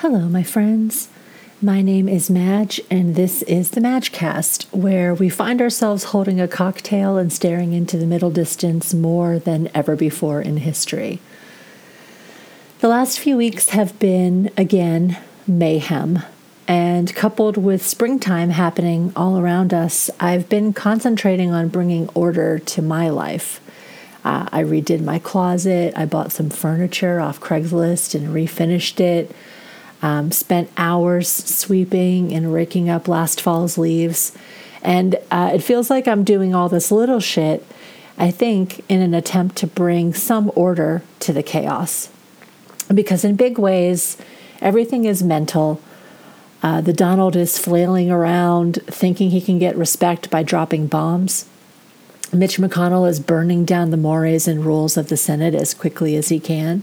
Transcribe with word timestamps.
Hello, 0.00 0.28
my 0.28 0.42
friends. 0.42 1.08
My 1.62 1.80
name 1.80 2.06
is 2.06 2.28
Madge, 2.28 2.82
and 2.90 3.14
this 3.14 3.40
is 3.44 3.70
the 3.70 3.80
Madgecast, 3.80 4.66
where 4.70 5.14
we 5.14 5.30
find 5.30 5.62
ourselves 5.62 6.04
holding 6.04 6.38
a 6.38 6.46
cocktail 6.46 7.16
and 7.16 7.32
staring 7.32 7.72
into 7.72 7.96
the 7.96 8.04
middle 8.04 8.30
distance 8.30 8.92
more 8.92 9.38
than 9.38 9.70
ever 9.74 9.96
before 9.96 10.42
in 10.42 10.58
history. 10.58 11.22
The 12.80 12.88
last 12.88 13.18
few 13.18 13.38
weeks 13.38 13.70
have 13.70 13.98
been, 13.98 14.50
again, 14.58 15.16
mayhem. 15.46 16.18
And 16.68 17.14
coupled 17.14 17.56
with 17.56 17.82
springtime 17.82 18.50
happening 18.50 19.14
all 19.16 19.38
around 19.38 19.72
us, 19.72 20.10
I've 20.20 20.50
been 20.50 20.74
concentrating 20.74 21.52
on 21.52 21.68
bringing 21.68 22.10
order 22.10 22.58
to 22.58 22.82
my 22.82 23.08
life. 23.08 23.62
Uh, 24.26 24.46
I 24.52 24.62
redid 24.62 25.02
my 25.02 25.18
closet, 25.18 25.94
I 25.96 26.04
bought 26.04 26.32
some 26.32 26.50
furniture 26.50 27.18
off 27.18 27.40
Craigslist 27.40 28.14
and 28.14 28.28
refinished 28.28 29.00
it. 29.00 29.34
Um, 30.02 30.30
spent 30.30 30.70
hours 30.76 31.28
sweeping 31.28 32.32
and 32.32 32.52
raking 32.52 32.88
up 32.88 33.08
last 33.08 33.40
fall's 33.40 33.78
leaves. 33.78 34.36
And 34.82 35.16
uh, 35.30 35.52
it 35.54 35.62
feels 35.62 35.90
like 35.90 36.06
I'm 36.06 36.22
doing 36.22 36.54
all 36.54 36.68
this 36.68 36.92
little 36.92 37.18
shit, 37.18 37.66
I 38.18 38.30
think, 38.30 38.84
in 38.88 39.00
an 39.00 39.14
attempt 39.14 39.56
to 39.56 39.66
bring 39.66 40.14
some 40.14 40.52
order 40.54 41.02
to 41.20 41.32
the 41.32 41.42
chaos. 41.42 42.10
Because 42.92 43.24
in 43.24 43.36
big 43.36 43.58
ways, 43.58 44.16
everything 44.60 45.04
is 45.04 45.22
mental. 45.22 45.80
Uh, 46.62 46.80
the 46.80 46.92
Donald 46.92 47.36
is 47.36 47.58
flailing 47.58 48.10
around, 48.10 48.80
thinking 48.86 49.30
he 49.30 49.40
can 49.40 49.58
get 49.58 49.76
respect 49.76 50.30
by 50.30 50.42
dropping 50.42 50.86
bombs. 50.86 51.46
Mitch 52.32 52.58
McConnell 52.58 53.08
is 53.08 53.20
burning 53.20 53.64
down 53.64 53.90
the 53.90 53.96
mores 53.96 54.48
and 54.48 54.64
rules 54.64 54.96
of 54.96 55.08
the 55.08 55.16
Senate 55.16 55.54
as 55.54 55.74
quickly 55.74 56.16
as 56.16 56.28
he 56.28 56.40
can. 56.40 56.82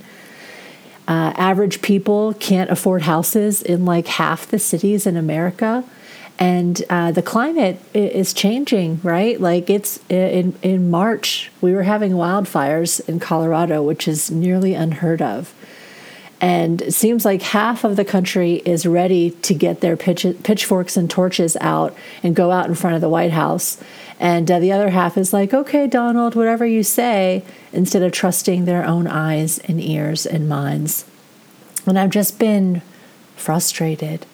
Uh, 1.07 1.33
average 1.35 1.81
people 1.81 2.33
can't 2.35 2.69
afford 2.69 3.01
houses 3.01 3.61
in 3.61 3.85
like 3.85 4.07
half 4.07 4.47
the 4.47 4.59
cities 4.59 5.05
in 5.05 5.17
America. 5.17 5.83
And 6.39 6.81
uh, 6.89 7.11
the 7.11 7.21
climate 7.21 7.79
is 7.93 8.33
changing, 8.33 8.99
right? 9.03 9.39
Like 9.39 9.69
it's 9.69 9.99
in, 10.09 10.55
in 10.61 10.89
March, 10.89 11.51
we 11.61 11.73
were 11.73 11.83
having 11.83 12.13
wildfires 12.13 13.07
in 13.07 13.19
Colorado, 13.19 13.83
which 13.83 14.07
is 14.07 14.31
nearly 14.31 14.73
unheard 14.73 15.21
of. 15.21 15.53
And 16.41 16.81
it 16.81 16.93
seems 16.93 17.23
like 17.23 17.41
half 17.41 17.85
of 17.85 17.95
the 17.95 18.03
country 18.03 18.55
is 18.65 18.85
ready 18.85 19.31
to 19.31 19.53
get 19.53 19.79
their 19.79 19.95
pitch, 19.95 20.25
pitchforks 20.43 20.97
and 20.97 21.09
torches 21.09 21.55
out 21.61 21.95
and 22.21 22.35
go 22.35 22.51
out 22.51 22.67
in 22.67 22.75
front 22.75 22.95
of 22.95 23.01
the 23.01 23.07
White 23.07 23.31
House. 23.31 23.81
And 24.23 24.49
uh, 24.49 24.59
the 24.59 24.71
other 24.71 24.91
half 24.91 25.17
is 25.17 25.33
like, 25.33 25.53
okay, 25.53 25.85
Donald, 25.85 26.33
whatever 26.33 26.65
you 26.65 26.81
say, 26.81 27.43
instead 27.73 28.01
of 28.03 28.13
trusting 28.13 28.63
their 28.63 28.85
own 28.85 29.05
eyes 29.05 29.59
and 29.59 29.81
ears 29.81 30.25
and 30.25 30.47
minds. 30.47 31.03
And 31.85 31.99
I've 31.99 32.09
just 32.09 32.39
been 32.39 32.81
frustrated. 33.35 34.25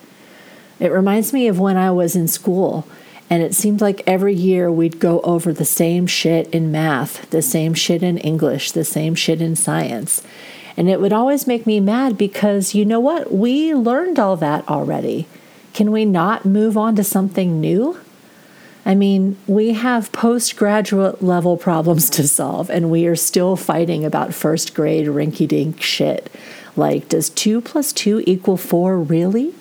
It 0.79 0.91
reminds 0.91 1.33
me 1.33 1.47
of 1.47 1.59
when 1.59 1.75
I 1.75 1.89
was 1.89 2.15
in 2.15 2.27
school, 2.27 2.87
and 3.31 3.41
it 3.41 3.55
seemed 3.55 3.81
like 3.81 4.03
every 4.05 4.35
year 4.35 4.71
we'd 4.71 4.99
go 4.99 5.21
over 5.21 5.51
the 5.51 5.65
same 5.65 6.05
shit 6.05 6.47
in 6.53 6.71
math, 6.71 7.27
the 7.31 7.41
same 7.41 7.73
shit 7.73 8.03
in 8.03 8.19
English, 8.19 8.73
the 8.73 8.85
same 8.85 9.15
shit 9.15 9.41
in 9.41 9.55
science. 9.55 10.21
And 10.77 10.87
it 10.87 11.01
would 11.01 11.13
always 11.13 11.47
make 11.47 11.65
me 11.65 11.79
mad 11.79 12.15
because 12.15 12.75
you 12.75 12.85
know 12.85 12.99
what? 12.99 13.33
We 13.33 13.73
learned 13.73 14.19
all 14.19 14.35
that 14.35 14.69
already. 14.69 15.25
Can 15.73 15.91
we 15.91 16.05
not 16.05 16.45
move 16.45 16.77
on 16.77 16.95
to 16.95 17.03
something 17.03 17.59
new? 17.59 17.97
I 18.89 18.95
mean, 18.95 19.37
we 19.45 19.73
have 19.73 20.11
postgraduate 20.11 21.21
level 21.21 21.57
problems 21.57 22.09
to 22.09 22.27
solve, 22.27 22.71
and 22.71 22.89
we 22.89 23.05
are 23.05 23.15
still 23.15 23.55
fighting 23.55 24.03
about 24.03 24.33
first 24.33 24.73
grade 24.73 25.05
rinky 25.05 25.47
dink 25.47 25.79
shit. 25.79 26.27
Like, 26.75 27.07
does 27.07 27.29
two 27.29 27.61
plus 27.61 27.93
two 27.93 28.23
equal 28.25 28.57
four 28.57 28.97
really? 28.97 29.53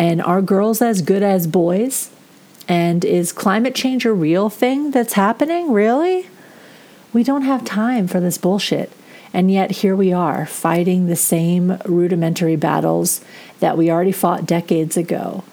And 0.00 0.20
are 0.20 0.42
girls 0.42 0.82
as 0.82 1.00
good 1.00 1.22
as 1.22 1.46
boys? 1.46 2.10
And 2.66 3.04
is 3.04 3.30
climate 3.30 3.76
change 3.76 4.04
a 4.04 4.12
real 4.12 4.50
thing 4.50 4.90
that's 4.90 5.12
happening? 5.12 5.70
Really? 5.70 6.26
We 7.12 7.22
don't 7.22 7.42
have 7.42 7.64
time 7.64 8.08
for 8.08 8.18
this 8.18 8.36
bullshit. 8.36 8.90
And 9.32 9.48
yet, 9.48 9.70
here 9.70 9.94
we 9.94 10.12
are 10.12 10.44
fighting 10.44 11.06
the 11.06 11.14
same 11.14 11.78
rudimentary 11.84 12.56
battles 12.56 13.20
that 13.60 13.78
we 13.78 13.92
already 13.92 14.10
fought 14.10 14.44
decades 14.44 14.96
ago. 14.96 15.44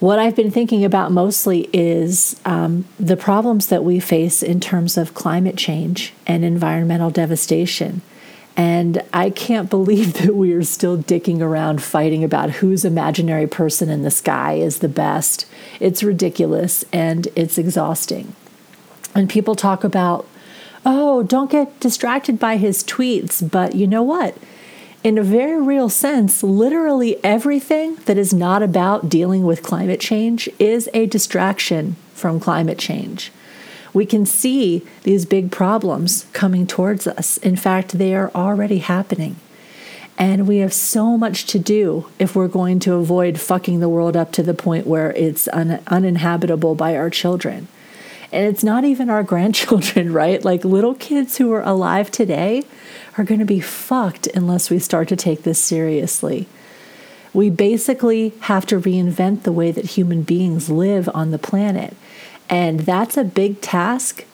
What 0.00 0.20
I've 0.20 0.36
been 0.36 0.52
thinking 0.52 0.84
about 0.84 1.10
mostly 1.10 1.68
is 1.72 2.40
um, 2.44 2.84
the 3.00 3.16
problems 3.16 3.66
that 3.66 3.82
we 3.82 3.98
face 3.98 4.44
in 4.44 4.60
terms 4.60 4.96
of 4.96 5.14
climate 5.14 5.56
change 5.56 6.12
and 6.24 6.44
environmental 6.44 7.10
devastation. 7.10 8.02
And 8.56 9.02
I 9.12 9.30
can't 9.30 9.68
believe 9.78 10.14
that 10.14 10.36
we 10.36 10.52
are 10.52 10.62
still 10.62 10.98
dicking 10.98 11.40
around 11.40 11.82
fighting 11.82 12.22
about 12.22 12.50
whose 12.50 12.84
imaginary 12.84 13.48
person 13.48 13.88
in 13.88 14.02
the 14.02 14.10
sky 14.10 14.54
is 14.54 14.78
the 14.78 14.88
best. 14.88 15.46
It's 15.80 16.04
ridiculous 16.04 16.84
and 16.92 17.26
it's 17.34 17.58
exhausting. 17.58 18.36
And 19.16 19.28
people 19.28 19.56
talk 19.56 19.82
about, 19.82 20.28
oh, 20.86 21.24
don't 21.24 21.50
get 21.50 21.80
distracted 21.80 22.38
by 22.38 22.56
his 22.56 22.84
tweets. 22.84 23.48
But 23.48 23.74
you 23.74 23.88
know 23.88 24.04
what? 24.04 24.36
In 25.04 25.16
a 25.16 25.22
very 25.22 25.60
real 25.60 25.88
sense, 25.88 26.42
literally 26.42 27.22
everything 27.24 27.96
that 28.06 28.18
is 28.18 28.34
not 28.34 28.62
about 28.62 29.08
dealing 29.08 29.44
with 29.44 29.62
climate 29.62 30.00
change 30.00 30.48
is 30.58 30.88
a 30.92 31.06
distraction 31.06 31.96
from 32.14 32.40
climate 32.40 32.78
change. 32.78 33.30
We 33.94 34.04
can 34.06 34.26
see 34.26 34.84
these 35.04 35.24
big 35.24 35.50
problems 35.50 36.26
coming 36.32 36.66
towards 36.66 37.06
us. 37.06 37.36
In 37.38 37.56
fact, 37.56 37.98
they 37.98 38.14
are 38.14 38.30
already 38.34 38.78
happening. 38.78 39.36
And 40.18 40.48
we 40.48 40.58
have 40.58 40.74
so 40.74 41.16
much 41.16 41.46
to 41.46 41.60
do 41.60 42.08
if 42.18 42.34
we're 42.34 42.48
going 42.48 42.80
to 42.80 42.94
avoid 42.94 43.38
fucking 43.38 43.78
the 43.78 43.88
world 43.88 44.16
up 44.16 44.32
to 44.32 44.42
the 44.42 44.52
point 44.52 44.86
where 44.86 45.12
it's 45.12 45.46
un- 45.52 45.80
uninhabitable 45.86 46.74
by 46.74 46.96
our 46.96 47.08
children. 47.08 47.68
And 48.32 48.46
it's 48.46 48.64
not 48.64 48.84
even 48.84 49.08
our 49.08 49.22
grandchildren, 49.32 50.12
right? 50.12 50.44
Like 50.44 50.64
little 50.64 50.94
kids 50.94 51.38
who 51.38 51.52
are 51.52 51.62
alive 51.62 52.10
today 52.10 52.64
are 53.18 53.24
going 53.24 53.40
to 53.40 53.44
be 53.44 53.60
fucked 53.60 54.28
unless 54.28 54.70
we 54.70 54.78
start 54.78 55.08
to 55.08 55.16
take 55.16 55.42
this 55.42 55.58
seriously. 55.58 56.46
We 57.34 57.50
basically 57.50 58.32
have 58.40 58.64
to 58.66 58.80
reinvent 58.80 59.42
the 59.42 59.52
way 59.52 59.70
that 59.72 59.84
human 59.84 60.22
beings 60.22 60.70
live 60.70 61.08
on 61.12 61.30
the 61.30 61.38
planet. 61.38 61.96
And 62.48 62.80
that's 62.80 63.16
a 63.16 63.24
big 63.24 63.60
task, 63.60 64.24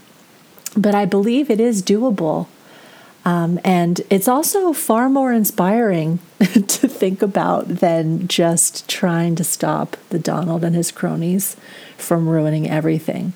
but 0.77 0.95
I 0.95 1.05
believe 1.05 1.51
it 1.51 1.61
is 1.61 1.83
doable. 1.83 2.47
Um, 3.25 3.59
and 3.65 4.03
it's 4.11 4.29
also 4.29 4.73
far 4.73 5.09
more 5.09 5.33
inspiring 5.33 6.19
to 6.39 6.89
think 6.89 7.23
about 7.23 7.69
than 7.69 8.29
just 8.29 8.87
trying 8.87 9.35
to 9.37 9.45
stop 9.45 9.97
the 10.11 10.19
Donald 10.19 10.63
and 10.63 10.77
his 10.77 10.93
cronies 10.93 11.57
from 11.97 12.29
ruining 12.29 12.69
everything. 12.69 13.33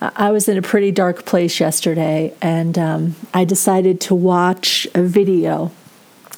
I 0.00 0.30
was 0.30 0.48
in 0.48 0.58
a 0.58 0.62
pretty 0.62 0.90
dark 0.90 1.24
place 1.24 1.58
yesterday, 1.58 2.34
and 2.42 2.78
um, 2.78 3.16
I 3.32 3.44
decided 3.44 4.00
to 4.02 4.14
watch 4.14 4.86
a 4.94 5.02
video 5.02 5.72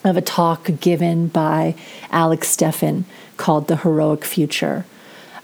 of 0.04 0.16
a 0.16 0.20
talk 0.20 0.70
given 0.80 1.26
by 1.26 1.74
Alex 2.10 2.56
Steffen 2.56 3.04
called 3.36 3.66
The 3.66 3.78
Heroic 3.78 4.24
Future. 4.24 4.84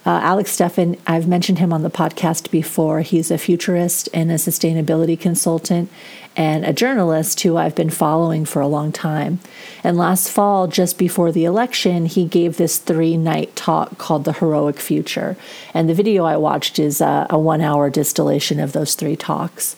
Uh, 0.07 0.21
Alex 0.23 0.55
Steffen, 0.55 0.99
I've 1.07 1.27
mentioned 1.27 1.59
him 1.59 1.73
on 1.73 1.83
the 1.83 1.91
podcast 1.91 2.51
before. 2.51 3.01
He's 3.01 3.31
a 3.31 3.39
futurist 3.39 4.09
and 4.13 4.31
a 4.31 4.35
sustainability 4.35 5.19
consultant 5.19 5.91
and 6.37 6.65
a 6.65 6.75
journalist 6.75 7.41
who 7.41 7.57
I've 7.57 7.75
been 7.75 7.89
following 7.89 8.45
for 8.45 8.61
a 8.61 8.67
long 8.67 8.93
time. 8.93 9.39
And 9.83 9.97
last 9.97 10.29
fall, 10.29 10.67
just 10.67 10.99
before 10.99 11.33
the 11.33 11.47
election, 11.47 12.05
he 12.05 12.27
gave 12.27 12.59
this 12.59 12.77
three 12.77 13.17
night 13.17 13.57
talk 13.57 13.97
called 13.97 14.25
The 14.25 14.35
Heroic 14.35 14.79
Future. 14.79 15.39
And 15.73 15.89
the 15.89 15.95
video 15.95 16.25
I 16.25 16.37
watched 16.37 16.79
is 16.79 17.01
a, 17.01 17.27
a 17.31 17.39
one 17.39 17.63
hour 17.63 17.89
distillation 17.89 18.61
of 18.61 18.73
those 18.73 18.95
three 18.95 19.17
talks. 19.17 19.75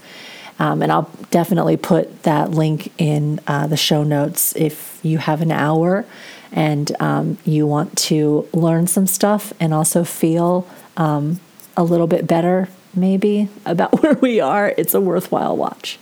Um, 0.58 0.82
and 0.82 0.90
I'll 0.90 1.10
definitely 1.30 1.76
put 1.76 2.22
that 2.22 2.50
link 2.50 2.90
in 2.98 3.40
uh, 3.46 3.66
the 3.66 3.76
show 3.76 4.02
notes 4.02 4.56
if 4.56 4.98
you 5.02 5.18
have 5.18 5.42
an 5.42 5.52
hour 5.52 6.06
and 6.56 6.96
um, 7.00 7.38
you 7.44 7.66
want 7.66 7.96
to 7.96 8.48
learn 8.52 8.86
some 8.86 9.06
stuff 9.06 9.52
and 9.60 9.74
also 9.74 10.02
feel 10.02 10.66
um, 10.96 11.38
a 11.76 11.84
little 11.84 12.06
bit 12.06 12.26
better, 12.26 12.68
maybe, 12.94 13.48
about 13.66 14.02
where 14.02 14.14
we 14.14 14.40
are, 14.40 14.74
it's 14.76 14.94
a 14.94 15.00
worthwhile 15.00 15.56
watch. 15.56 15.98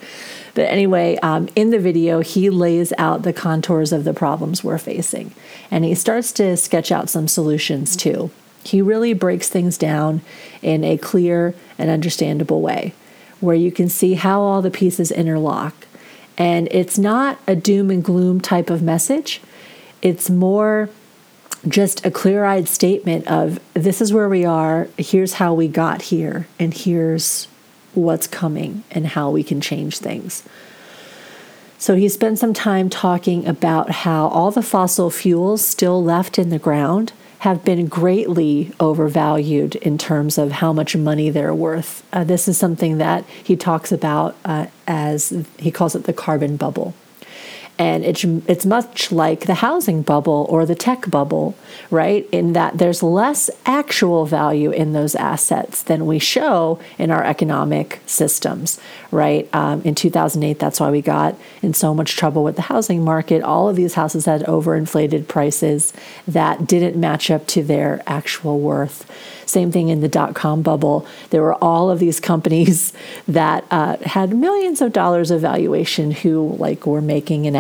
But 0.55 0.67
anyway, 0.67 1.17
um, 1.17 1.49
in 1.57 1.71
the 1.71 1.81
video, 1.81 2.21
he 2.21 2.49
lays 2.49 2.93
out 2.97 3.25
the 3.25 3.33
contours 3.33 3.93
of 3.93 4.05
the 4.05 4.15
problems 4.15 4.63
we're 4.63 4.79
facing 4.79 5.35
and 5.69 5.85
he 5.85 5.97
starts 5.97 6.31
to 6.33 6.57
sketch 6.57 6.93
out 6.93 7.11
some 7.11 7.27
solutions 7.27 7.97
too. 7.97 8.31
He 8.63 8.81
really 8.81 9.13
breaks 9.13 9.49
things 9.49 9.77
down 9.77 10.23
in 10.63 10.85
a 10.85 10.97
clear 10.97 11.57
and 11.77 11.91
understandable 11.91 12.63
way 12.63 12.95
where 13.41 13.57
you 13.57 13.73
can 13.73 13.89
see 13.89 14.15
how 14.15 14.41
all 14.41 14.63
the 14.63 14.71
pieces 14.71 15.11
interlock. 15.11 15.75
And 16.39 16.69
it's 16.71 16.99
not 16.99 17.39
a 17.49 17.57
doom 17.57 17.91
and 17.91 18.03
gloom 18.03 18.41
type 18.41 18.71
of 18.71 18.81
message 18.81 19.41
it's 20.05 20.31
more 20.31 20.91
just 21.67 22.05
a 22.05 22.11
clear 22.11 22.45
eyed 22.45 22.69
statement 22.69 23.27
of 23.27 23.59
this 23.73 24.01
is 24.01 24.13
where 24.13 24.29
we 24.29 24.45
are, 24.45 24.87
here's 24.99 25.35
how 25.35 25.55
we 25.55 25.67
got 25.67 26.03
here, 26.03 26.47
and 26.61 26.75
here's 26.75 27.49
what's 27.95 28.27
coming 28.27 28.85
and 28.91 29.09
how 29.09 29.31
we 29.31 29.43
can 29.43 29.61
change 29.61 29.99
things. 29.99 30.45
So 31.79 31.97
he 31.97 32.09
spent 32.09 32.39
some 32.39 32.53
time 32.53 32.91
talking 32.91 33.47
about 33.47 33.91
how 33.91 34.29
all 34.29 34.51
the 34.51 34.63
fossil 34.63 35.11
fuels 35.11 35.67
still 35.67 36.05
left 36.05 36.39
in 36.39 36.51
the 36.51 36.59
ground 36.59 37.13
have 37.41 37.65
been 37.65 37.87
greatly 37.87 38.73
overvalued 38.81 39.77
in 39.77 39.99
terms 39.99 40.39
of 40.39 40.53
how 40.53 40.73
much 40.73 40.97
money 40.97 41.31
they're 41.31 41.55
worth. 41.55 42.03
Uh, 42.13 42.25
this 42.25 42.49
is 42.49 42.59
something 42.59 42.99
that 42.99 43.25
he 43.43 43.57
talks 43.57 43.93
about 43.93 44.37
uh, 44.45 44.67
as 44.87 45.47
he 45.59 45.71
calls 45.71 45.95
it 45.95 46.05
the 46.05 46.13
carbon 46.13 46.57
bubble 46.57 46.95
and 47.79 48.05
it's 48.05 48.23
it's 48.25 48.65
much 48.65 49.11
like 49.11 49.47
the 49.47 49.55
housing 49.55 50.03
bubble 50.03 50.47
or 50.49 50.65
the 50.65 50.77
tech 50.77 51.11
bubble, 51.11 51.57
right? 51.91 52.29
In 52.31 52.53
that 52.53 52.79
there's 52.79 53.03
less 53.03 53.51
actual 53.67 54.27
value 54.27 54.71
in 54.71 54.93
those 54.93 55.15
assets 55.17 55.83
than 55.83 56.07
we 56.07 56.19
show 56.21 56.79
in 56.99 57.11
our 57.11 57.25
economic 57.25 58.01
systems, 58.07 58.81
right? 59.11 59.49
Um, 59.53 59.83
in 59.83 59.95
2008, 59.97 60.59
that's 60.59 60.79
why 60.79 60.91
we 60.91 61.03
got 61.03 61.37
in 61.63 61.75
so 61.75 61.95
much 61.95 62.17
trouble 62.17 62.45
with 62.45 62.57
the 62.57 62.63
housing 62.63 63.03
market. 63.03 63.43
All 63.43 63.69
of 63.69 63.75
these 63.75 63.95
houses 63.95 64.27
had 64.27 64.43
overinflated 64.43 65.27
prices 65.27 65.93
that 66.29 66.67
didn't 66.67 66.99
match 66.99 67.31
up 67.31 67.47
to 67.49 67.65
their 67.65 68.03
actual 68.07 68.61
worth. 68.61 69.11
Same 69.47 69.71
thing 69.71 69.89
in 69.89 70.01
the 70.01 70.09
dot 70.09 70.35
com 70.35 70.63
bubble. 70.63 71.07
There 71.31 71.43
were 71.43 71.55
all 71.63 71.91
of 71.91 71.99
these 71.99 72.21
companies 72.21 72.93
that 73.29 73.65
uh, 73.71 73.97
had 73.99 74.35
millions 74.35 74.81
of 74.81 74.93
dollars 74.93 75.31
of 75.31 75.41
valuation 75.41 76.11
who 76.11 76.57
like 76.59 76.87
were 76.87 77.03
making 77.03 77.47
an 77.47 77.57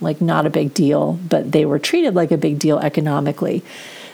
like 0.00 0.20
not 0.20 0.46
a 0.46 0.50
big 0.50 0.74
deal, 0.74 1.18
but 1.28 1.52
they 1.52 1.64
were 1.64 1.78
treated 1.78 2.14
like 2.14 2.30
a 2.30 2.36
big 2.36 2.58
deal 2.58 2.78
economically. 2.78 3.62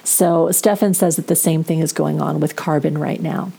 So 0.03 0.47
Steffen 0.47 0.95
says 0.95 1.15
that 1.15 1.27
the 1.27 1.35
same 1.35 1.63
thing 1.63 1.79
is 1.79 1.93
going 1.93 2.21
on 2.21 2.39
with 2.39 2.55
carbon 2.55 2.97
right 2.97 3.21
now, 3.21 3.51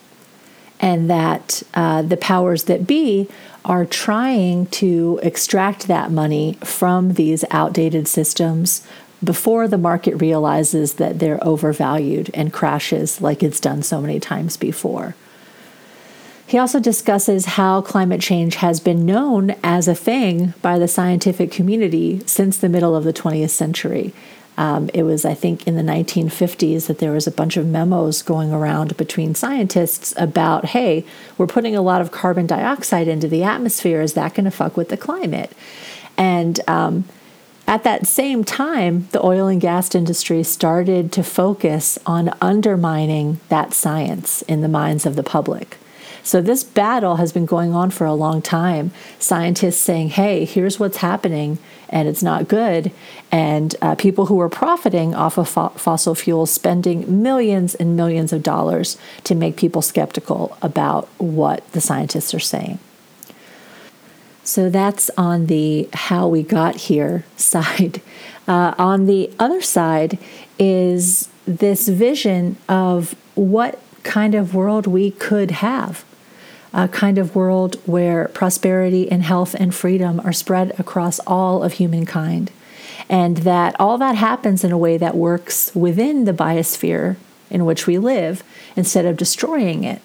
and 0.80 1.10
that 1.10 1.62
uh, 1.74 2.02
the 2.02 2.16
powers 2.16 2.64
that 2.64 2.86
be 2.86 3.28
are 3.64 3.84
trying 3.84 4.66
to 4.66 5.20
extract 5.22 5.86
that 5.86 6.10
money 6.10 6.56
from 6.64 7.14
these 7.14 7.44
outdated 7.50 8.08
systems 8.08 8.86
before 9.22 9.68
the 9.68 9.78
market 9.78 10.14
realizes 10.16 10.94
that 10.94 11.18
they're 11.18 11.44
overvalued 11.46 12.30
and 12.32 12.52
crashes 12.52 13.20
like 13.20 13.42
it's 13.42 13.60
done 13.60 13.82
so 13.82 14.00
many 14.00 14.18
times 14.18 14.56
before. 14.56 15.14
He 16.50 16.58
also 16.58 16.80
discusses 16.80 17.44
how 17.44 17.80
climate 17.80 18.20
change 18.20 18.56
has 18.56 18.80
been 18.80 19.06
known 19.06 19.54
as 19.62 19.86
a 19.86 19.94
thing 19.94 20.52
by 20.60 20.80
the 20.80 20.88
scientific 20.88 21.52
community 21.52 22.22
since 22.26 22.56
the 22.56 22.68
middle 22.68 22.96
of 22.96 23.04
the 23.04 23.12
20th 23.12 23.50
century. 23.50 24.12
Um, 24.58 24.90
it 24.92 25.04
was, 25.04 25.24
I 25.24 25.32
think, 25.32 25.68
in 25.68 25.76
the 25.76 25.84
1950s 25.84 26.88
that 26.88 26.98
there 26.98 27.12
was 27.12 27.28
a 27.28 27.30
bunch 27.30 27.56
of 27.56 27.66
memos 27.66 28.22
going 28.22 28.52
around 28.52 28.96
between 28.96 29.36
scientists 29.36 30.12
about, 30.16 30.64
hey, 30.64 31.04
we're 31.38 31.46
putting 31.46 31.76
a 31.76 31.82
lot 31.82 32.00
of 32.00 32.10
carbon 32.10 32.48
dioxide 32.48 33.06
into 33.06 33.28
the 33.28 33.44
atmosphere. 33.44 34.00
Is 34.00 34.14
that 34.14 34.34
going 34.34 34.44
to 34.44 34.50
fuck 34.50 34.76
with 34.76 34.88
the 34.88 34.96
climate? 34.96 35.52
And 36.16 36.58
um, 36.66 37.04
at 37.68 37.84
that 37.84 38.08
same 38.08 38.42
time, 38.42 39.06
the 39.12 39.24
oil 39.24 39.46
and 39.46 39.60
gas 39.60 39.94
industry 39.94 40.42
started 40.42 41.12
to 41.12 41.22
focus 41.22 41.96
on 42.06 42.36
undermining 42.40 43.38
that 43.50 43.72
science 43.72 44.42
in 44.42 44.62
the 44.62 44.68
minds 44.68 45.06
of 45.06 45.14
the 45.14 45.22
public. 45.22 45.78
So, 46.22 46.40
this 46.40 46.62
battle 46.62 47.16
has 47.16 47.32
been 47.32 47.46
going 47.46 47.74
on 47.74 47.90
for 47.90 48.06
a 48.06 48.14
long 48.14 48.42
time. 48.42 48.90
Scientists 49.18 49.78
saying, 49.78 50.10
hey, 50.10 50.44
here's 50.44 50.78
what's 50.78 50.98
happening, 50.98 51.58
and 51.88 52.08
it's 52.08 52.22
not 52.22 52.48
good. 52.48 52.92
And 53.32 53.74
uh, 53.80 53.94
people 53.94 54.26
who 54.26 54.40
are 54.40 54.48
profiting 54.48 55.14
off 55.14 55.38
of 55.38 55.48
fo- 55.48 55.70
fossil 55.70 56.14
fuels 56.14 56.50
spending 56.50 57.22
millions 57.22 57.74
and 57.74 57.96
millions 57.96 58.32
of 58.32 58.42
dollars 58.42 58.98
to 59.24 59.34
make 59.34 59.56
people 59.56 59.82
skeptical 59.82 60.56
about 60.62 61.08
what 61.18 61.70
the 61.72 61.80
scientists 61.80 62.34
are 62.34 62.40
saying. 62.40 62.78
So 64.42 64.68
that's 64.68 65.10
on 65.16 65.46
the 65.46 65.88
how 65.92 66.26
we 66.26 66.42
got 66.42 66.76
here 66.76 67.24
side. 67.36 68.00
Uh, 68.48 68.74
on 68.78 69.06
the 69.06 69.30
other 69.38 69.62
side 69.62 70.18
is 70.58 71.28
this 71.46 71.88
vision 71.88 72.56
of 72.68 73.14
what 73.34 73.80
kind 74.02 74.34
of 74.34 74.54
world 74.54 74.86
we 74.86 75.10
could 75.12 75.50
have 75.50 76.04
a 76.72 76.88
kind 76.88 77.18
of 77.18 77.34
world 77.34 77.76
where 77.86 78.28
prosperity 78.28 79.10
and 79.10 79.22
health 79.22 79.54
and 79.54 79.74
freedom 79.74 80.20
are 80.20 80.32
spread 80.32 80.78
across 80.78 81.18
all 81.20 81.62
of 81.62 81.74
humankind. 81.74 82.50
And 83.08 83.38
that 83.38 83.74
all 83.80 83.98
that 83.98 84.14
happens 84.14 84.62
in 84.62 84.70
a 84.70 84.78
way 84.78 84.96
that 84.96 85.16
works 85.16 85.74
within 85.74 86.24
the 86.24 86.32
biosphere 86.32 87.16
in 87.50 87.64
which 87.64 87.86
we 87.86 87.98
live 87.98 88.44
instead 88.76 89.04
of 89.04 89.16
destroying 89.16 89.82
it. 89.84 90.00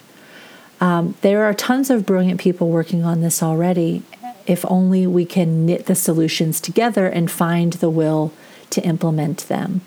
Um, 0.82 1.16
there 1.22 1.46
are 1.46 1.54
tons 1.54 1.90
of 1.90 2.06
brilliant 2.06 2.40
people 2.40 2.70
working 2.70 3.04
on 3.04 3.22
this 3.22 3.44
already, 3.44 4.04
if 4.48 4.66
only 4.68 5.08
we 5.08 5.26
can 5.26 5.66
knit 5.66 5.86
the 5.86 5.96
solutions 5.96 6.60
together 6.60 7.08
and 7.08 7.30
find 7.30 7.74
the 7.74 7.90
will 7.90 8.34
to 8.72 8.82
implement 8.82 9.48
them. 9.48 9.82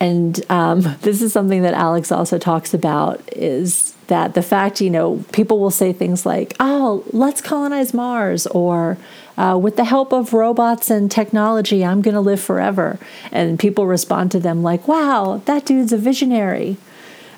And 0.00 0.44
um, 0.50 0.80
this 1.02 1.22
is 1.22 1.32
something 1.32 1.62
that 1.62 1.74
Alex 1.74 2.12
also 2.12 2.38
talks 2.38 2.74
about 2.74 3.20
is 3.32 3.94
that 4.06 4.34
the 4.34 4.42
fact, 4.42 4.80
you 4.80 4.90
know, 4.90 5.24
people 5.32 5.58
will 5.58 5.70
say 5.70 5.92
things 5.92 6.26
like, 6.26 6.54
oh, 6.60 7.04
let's 7.12 7.40
colonize 7.40 7.94
Mars, 7.94 8.46
or 8.48 8.98
uh, 9.36 9.58
with 9.60 9.76
the 9.76 9.84
help 9.84 10.12
of 10.12 10.32
robots 10.32 10.90
and 10.90 11.10
technology, 11.10 11.84
I'm 11.84 12.02
going 12.02 12.14
to 12.14 12.20
live 12.20 12.40
forever. 12.40 12.98
And 13.32 13.58
people 13.58 13.86
respond 13.86 14.30
to 14.32 14.40
them 14.40 14.62
like, 14.62 14.86
wow, 14.86 15.42
that 15.46 15.64
dude's 15.64 15.92
a 15.92 15.98
visionary. 15.98 16.76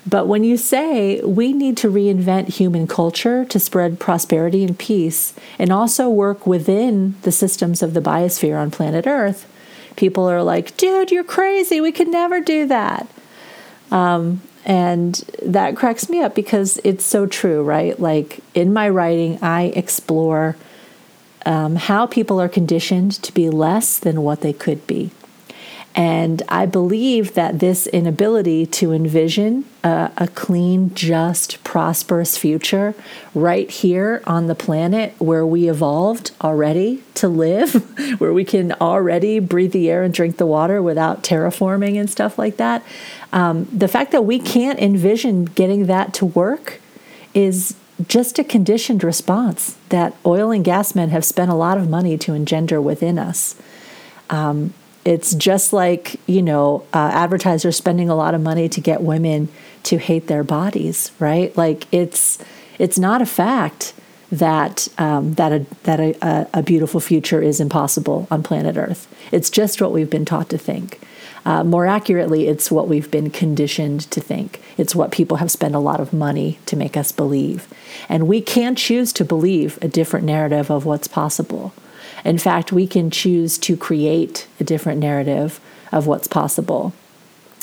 But 0.05 0.27
when 0.27 0.43
you 0.43 0.55
say 0.55 1.19
we 1.21 1.51
need 1.51 1.75
to 1.77 1.91
reinvent 1.91 2.49
human 2.49 2.87
culture 2.87 3.43
to 3.45 3.59
spread 3.59 3.99
prosperity 3.99 4.63
and 4.63 4.77
peace 4.77 5.33
and 5.59 5.71
also 5.71 6.07
work 6.07 6.47
within 6.47 7.15
the 7.23 7.31
systems 7.31 7.83
of 7.83 7.93
the 7.93 8.01
biosphere 8.01 8.57
on 8.57 8.71
planet 8.71 9.05
Earth, 9.05 9.45
people 9.97 10.29
are 10.29 10.41
like, 10.41 10.77
dude, 10.77 11.11
you're 11.11 11.25
crazy. 11.25 11.81
We 11.81 11.91
could 11.91 12.07
never 12.07 12.39
do 12.39 12.67
that. 12.67 13.07
Um, 13.91 14.41
and 14.63 15.15
that 15.43 15.75
cracks 15.75 16.09
me 16.09 16.21
up 16.21 16.35
because 16.35 16.79
it's 16.83 17.05
so 17.05 17.25
true, 17.25 17.63
right? 17.63 17.99
Like 17.99 18.39
in 18.53 18.71
my 18.71 18.87
writing, 18.89 19.39
I 19.41 19.63
explore 19.75 20.55
um, 21.45 21.75
how 21.75 22.05
people 22.05 22.39
are 22.39 22.49
conditioned 22.49 23.13
to 23.23 23.33
be 23.33 23.49
less 23.49 23.99
than 23.99 24.21
what 24.23 24.41
they 24.41 24.53
could 24.53 24.85
be. 24.87 25.11
And 25.97 26.43
I 26.47 26.67
believe 26.67 27.33
that 27.33 27.57
this 27.57 27.87
inability 27.87 28.67
to 28.67 28.91
envision 28.91 29.65
a, 29.83 30.11
a, 30.15 30.27
clean, 30.27 30.93
just, 30.93 31.63
prosperous 31.63 32.37
future 32.37 32.93
right 33.33 33.67
here 33.67 34.21
on 34.27 34.45
the 34.45 34.53
planet 34.53 35.15
where 35.17 35.43
we 35.43 35.67
evolved 35.67 36.29
already 36.39 37.03
to 37.15 37.27
live, 37.27 37.73
where 38.19 38.31
we 38.31 38.45
can 38.45 38.73
already 38.73 39.39
breathe 39.39 39.71
the 39.71 39.89
air 39.89 40.03
and 40.03 40.13
drink 40.13 40.37
the 40.37 40.45
water 40.45 40.83
without 40.83 41.23
terraforming 41.23 41.99
and 41.99 42.11
stuff 42.11 42.37
like 42.37 42.57
that. 42.57 42.83
Um, 43.33 43.67
the 43.73 43.87
fact 43.87 44.11
that 44.11 44.21
we 44.21 44.37
can't 44.37 44.77
envision 44.77 45.45
getting 45.45 45.87
that 45.87 46.13
to 46.13 46.27
work 46.27 46.79
is 47.33 47.75
just 48.07 48.37
a 48.37 48.43
conditioned 48.43 49.03
response 49.03 49.75
that 49.89 50.15
oil 50.27 50.51
and 50.51 50.63
gas 50.63 50.93
men 50.93 51.09
have 51.09 51.25
spent 51.25 51.49
a 51.49 51.55
lot 51.55 51.79
of 51.79 51.89
money 51.89 52.19
to 52.19 52.35
engender 52.35 52.79
within 52.79 53.17
us. 53.17 53.55
Um, 54.29 54.75
it's 55.07 55.33
just 55.33 55.71
like, 55.71 56.19
you 56.27 56.41
know, 56.41 56.83
uh, 56.93 57.11
advertisers 57.13 57.77
spending 57.77 58.09
a 58.09 58.15
lot 58.15 58.35
of 58.35 58.41
money 58.41 58.67
to 58.67 58.81
get 58.81 59.01
women 59.01 59.47
to 59.83 59.97
hate 59.97 60.27
their 60.27 60.43
bodies, 60.43 61.13
right? 61.17 61.55
Like 61.55 61.85
it's 61.93 62.37
it's 62.77 62.99
not 62.99 63.21
a 63.21 63.25
fact 63.25 63.93
that 64.33 64.89
um, 64.97 65.35
that 65.35 65.53
a 65.53 65.65
that 65.83 66.01
a, 66.01 66.49
a, 66.53 66.61
beautiful 66.61 66.99
future 66.99 67.41
is 67.41 67.61
impossible 67.61 68.27
on 68.29 68.43
planet 68.43 68.75
Earth. 68.75 69.07
It's 69.31 69.49
just 69.49 69.81
what 69.81 69.93
we've 69.93 70.09
been 70.09 70.25
taught 70.25 70.49
to 70.49 70.57
think. 70.57 70.99
Uh, 71.45 71.63
more 71.63 71.85
accurately, 71.85 72.49
it's 72.49 72.69
what 72.69 72.89
we've 72.89 73.09
been 73.09 73.29
conditioned 73.29 74.11
to 74.11 74.19
think. 74.19 74.61
It's 74.77 74.93
what 74.93 75.13
people 75.13 75.37
have 75.37 75.49
spent 75.49 75.73
a 75.73 75.79
lot 75.79 76.01
of 76.01 76.11
money 76.11 76.59
to 76.65 76.75
make 76.75 76.97
us 76.97 77.13
believe, 77.13 77.73
and 78.09 78.27
we 78.27 78.41
can 78.41 78.75
choose 78.75 79.13
to 79.13 79.23
believe 79.23 79.79
a 79.81 79.87
different 79.87 80.25
narrative 80.25 80.69
of 80.69 80.83
what's 80.83 81.07
possible. 81.07 81.71
In 82.25 82.37
fact, 82.37 82.71
we 82.71 82.87
can 82.87 83.11
choose 83.11 83.57
to 83.59 83.77
create 83.77 84.47
a 84.59 84.63
different 84.63 84.99
narrative 84.99 85.59
of 85.91 86.07
what's 86.07 86.27
possible. 86.27 86.93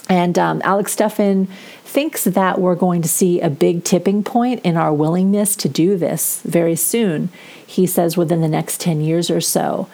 And 0.09 0.39
um, 0.39 0.61
Alex 0.65 0.95
Steffen 0.95 1.49
thinks 1.85 2.25
that 2.25 2.61
we're 2.61 2.75
going 2.75 3.03
to 3.03 3.09
see 3.09 3.41
a 3.41 3.49
big 3.49 3.85
tipping 3.85 4.23
point 4.23 4.61
in 4.63 4.77
our 4.77 4.93
willingness 4.93 5.57
to 5.57 5.69
do 5.69 5.97
this 5.97 6.43
very 6.43 6.77
soon. 6.77 7.31
He 7.67 7.87
says 7.87 8.17
within 8.17 8.41
the 8.41 8.49
next 8.49 8.81
10 8.81 9.01
years 9.01 9.31
or 9.31 9.41
so, 9.41 9.89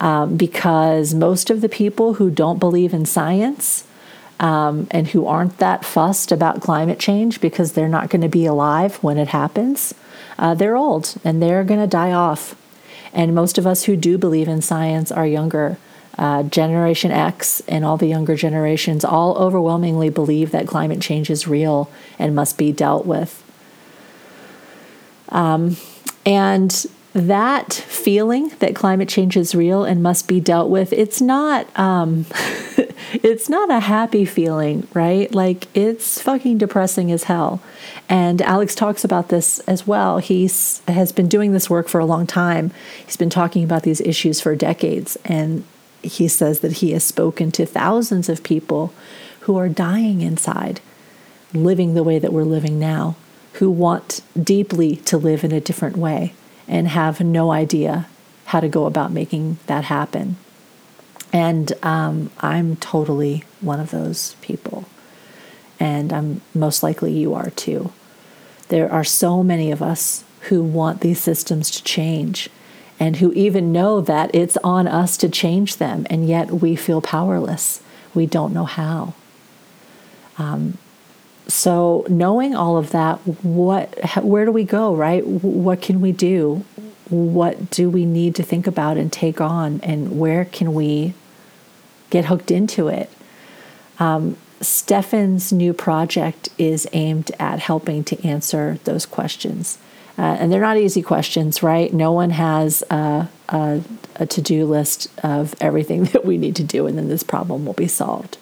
um, 0.00 0.36
because 0.36 1.14
most 1.14 1.50
of 1.50 1.62
the 1.62 1.68
people 1.68 2.14
who 2.14 2.30
don't 2.30 2.60
believe 2.60 2.92
in 2.92 3.06
science 3.06 3.84
um, 4.38 4.86
and 4.90 5.08
who 5.08 5.26
aren't 5.26 5.58
that 5.58 5.84
fussed 5.84 6.30
about 6.30 6.60
climate 6.60 6.98
change 6.98 7.40
because 7.40 7.72
they're 7.72 7.88
not 7.88 8.10
going 8.10 8.20
to 8.20 8.28
be 8.28 8.44
alive 8.44 8.96
when 8.96 9.16
it 9.16 9.28
happens, 9.28 9.94
uh, 10.38 10.54
they're 10.54 10.76
old 10.76 11.14
and 11.24 11.42
they're 11.42 11.64
going 11.64 11.80
to 11.80 11.86
die 11.86 12.12
off. 12.12 12.54
And 13.16 13.34
most 13.34 13.56
of 13.56 13.66
us 13.66 13.84
who 13.84 13.96
do 13.96 14.18
believe 14.18 14.46
in 14.46 14.60
science 14.60 15.10
are 15.10 15.26
younger. 15.26 15.78
Uh, 16.18 16.42
Generation 16.44 17.10
X 17.10 17.60
and 17.66 17.84
all 17.84 17.96
the 17.96 18.06
younger 18.06 18.36
generations 18.36 19.04
all 19.04 19.36
overwhelmingly 19.36 20.08
believe 20.08 20.50
that 20.50 20.66
climate 20.66 21.00
change 21.00 21.28
is 21.28 21.46
real 21.46 21.90
and 22.18 22.34
must 22.34 22.56
be 22.56 22.72
dealt 22.72 23.04
with. 23.04 23.42
Um, 25.30 25.76
and 26.24 26.86
that 27.12 27.72
feeling 27.72 28.48
that 28.58 28.74
climate 28.74 29.08
change 29.08 29.36
is 29.36 29.54
real 29.54 29.84
and 29.84 30.02
must 30.02 30.28
be 30.28 30.40
dealt 30.40 30.70
with, 30.70 30.92
it's 30.92 31.20
not 31.20 31.66
um, 31.78 32.26
it's 33.12 33.48
not 33.48 33.70
a 33.70 33.80
happy 33.80 34.24
feeling, 34.24 34.86
right? 34.94 35.32
Like 35.34 35.66
it's 35.76 36.20
fucking 36.20 36.58
depressing 36.58 37.10
as 37.12 37.24
hell. 37.24 37.62
And 38.08 38.42
Alex 38.42 38.74
talks 38.74 39.04
about 39.04 39.28
this 39.28 39.58
as 39.60 39.86
well. 39.86 40.18
He 40.18 40.44
has 40.88 41.12
been 41.12 41.28
doing 41.28 41.52
this 41.52 41.70
work 41.70 41.88
for 41.88 42.00
a 42.00 42.06
long 42.06 42.26
time. 42.26 42.72
He's 43.04 43.16
been 43.16 43.30
talking 43.30 43.64
about 43.64 43.82
these 43.82 44.00
issues 44.00 44.40
for 44.40 44.54
decades 44.54 45.16
and 45.24 45.64
he 46.02 46.28
says 46.28 46.60
that 46.60 46.74
he 46.74 46.92
has 46.92 47.04
spoken 47.04 47.50
to 47.52 47.66
thousands 47.66 48.28
of 48.28 48.42
people 48.42 48.92
who 49.40 49.56
are 49.56 49.68
dying 49.68 50.20
inside, 50.20 50.80
living 51.52 51.94
the 51.94 52.04
way 52.04 52.18
that 52.18 52.32
we're 52.32 52.44
living 52.44 52.78
now, 52.78 53.16
who 53.54 53.70
want 53.70 54.20
deeply 54.40 54.96
to 54.96 55.16
live 55.16 55.42
in 55.44 55.52
a 55.52 55.60
different 55.60 55.96
way 55.96 56.34
and 56.68 56.88
have 56.88 57.20
no 57.20 57.50
idea 57.50 58.06
how 58.46 58.60
to 58.60 58.68
go 58.68 58.86
about 58.86 59.10
making 59.12 59.58
that 59.66 59.84
happen. 59.84 60.36
And 61.36 61.74
um, 61.82 62.30
I'm 62.40 62.76
totally 62.76 63.44
one 63.60 63.78
of 63.78 63.90
those 63.90 64.36
people. 64.40 64.86
And 65.78 66.10
I'm 66.10 66.40
most 66.54 66.82
likely 66.82 67.12
you 67.12 67.34
are 67.34 67.50
too. 67.50 67.92
There 68.68 68.90
are 68.90 69.04
so 69.04 69.42
many 69.42 69.70
of 69.70 69.82
us 69.82 70.24
who 70.48 70.62
want 70.62 71.02
these 71.02 71.20
systems 71.20 71.70
to 71.72 71.84
change 71.84 72.48
and 72.98 73.16
who 73.16 73.34
even 73.34 73.70
know 73.70 74.00
that 74.00 74.34
it's 74.34 74.56
on 74.64 74.88
us 74.88 75.18
to 75.18 75.28
change 75.28 75.76
them, 75.76 76.06
and 76.08 76.26
yet 76.26 76.50
we 76.50 76.74
feel 76.74 77.02
powerless. 77.02 77.82
We 78.14 78.24
don't 78.24 78.54
know 78.54 78.64
how. 78.64 79.12
Um, 80.38 80.78
so, 81.46 82.06
knowing 82.08 82.54
all 82.54 82.78
of 82.78 82.92
that, 82.92 83.18
what, 83.44 83.94
where 84.24 84.46
do 84.46 84.52
we 84.52 84.64
go, 84.64 84.94
right? 84.94 85.26
What 85.26 85.82
can 85.82 86.00
we 86.00 86.12
do? 86.12 86.64
What 87.10 87.68
do 87.70 87.90
we 87.90 88.06
need 88.06 88.34
to 88.36 88.42
think 88.42 88.66
about 88.66 88.96
and 88.96 89.12
take 89.12 89.38
on, 89.38 89.80
and 89.82 90.18
where 90.18 90.46
can 90.46 90.72
we 90.72 91.12
get 92.10 92.26
hooked 92.26 92.50
into 92.50 92.88
it. 92.88 93.10
Um, 93.98 94.36
Steffen's 94.60 95.52
new 95.52 95.72
project 95.72 96.48
is 96.58 96.88
aimed 96.92 97.30
at 97.38 97.58
helping 97.58 98.04
to 98.04 98.26
answer 98.26 98.78
those 98.84 99.04
questions. 99.04 99.78
Uh, 100.18 100.22
and 100.22 100.50
they're 100.50 100.62
not 100.62 100.78
easy 100.78 101.02
questions, 101.02 101.62
right? 101.62 101.92
No 101.92 102.10
one 102.10 102.30
has 102.30 102.82
a, 102.90 103.28
a, 103.50 103.82
a 104.16 104.26
to 104.26 104.40
do 104.40 104.64
list 104.64 105.08
of 105.22 105.54
everything 105.60 106.04
that 106.12 106.24
we 106.24 106.38
need 106.38 106.56
to 106.56 106.64
do, 106.64 106.86
and 106.86 106.96
then 106.96 107.08
this 107.08 107.22
problem 107.22 107.66
will 107.66 107.74
be 107.74 107.88
solved. 107.88 108.38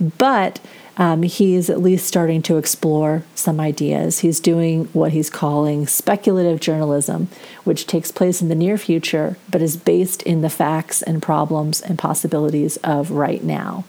But 0.00 0.58
um, 0.96 1.24
is 1.24 1.70
at 1.70 1.80
least 1.80 2.06
starting 2.06 2.42
to 2.42 2.58
explore 2.58 3.24
some 3.34 3.60
ideas. 3.60 4.20
He's 4.20 4.40
doing 4.40 4.84
what 4.86 5.12
he's 5.12 5.30
calling 5.30 5.86
speculative 5.86 6.60
journalism, 6.60 7.28
which 7.64 7.86
takes 7.86 8.12
place 8.12 8.42
in 8.42 8.48
the 8.48 8.54
near 8.54 8.76
future, 8.76 9.36
but 9.50 9.62
is 9.62 9.76
based 9.76 10.22
in 10.22 10.42
the 10.42 10.50
facts 10.50 11.02
and 11.02 11.22
problems 11.22 11.80
and 11.80 11.98
possibilities 11.98 12.76
of 12.78 13.10
right 13.10 13.42
now. 13.42 13.84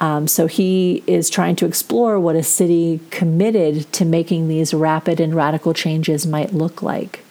Um, 0.00 0.28
so 0.28 0.46
he 0.46 1.02
is 1.06 1.28
trying 1.28 1.56
to 1.56 1.66
explore 1.66 2.20
what 2.20 2.36
a 2.36 2.42
city 2.42 3.00
committed 3.10 3.92
to 3.94 4.04
making 4.04 4.48
these 4.48 4.72
rapid 4.72 5.18
and 5.18 5.34
radical 5.34 5.74
changes 5.74 6.26
might 6.26 6.54
look 6.54 6.82
like. 6.82 7.24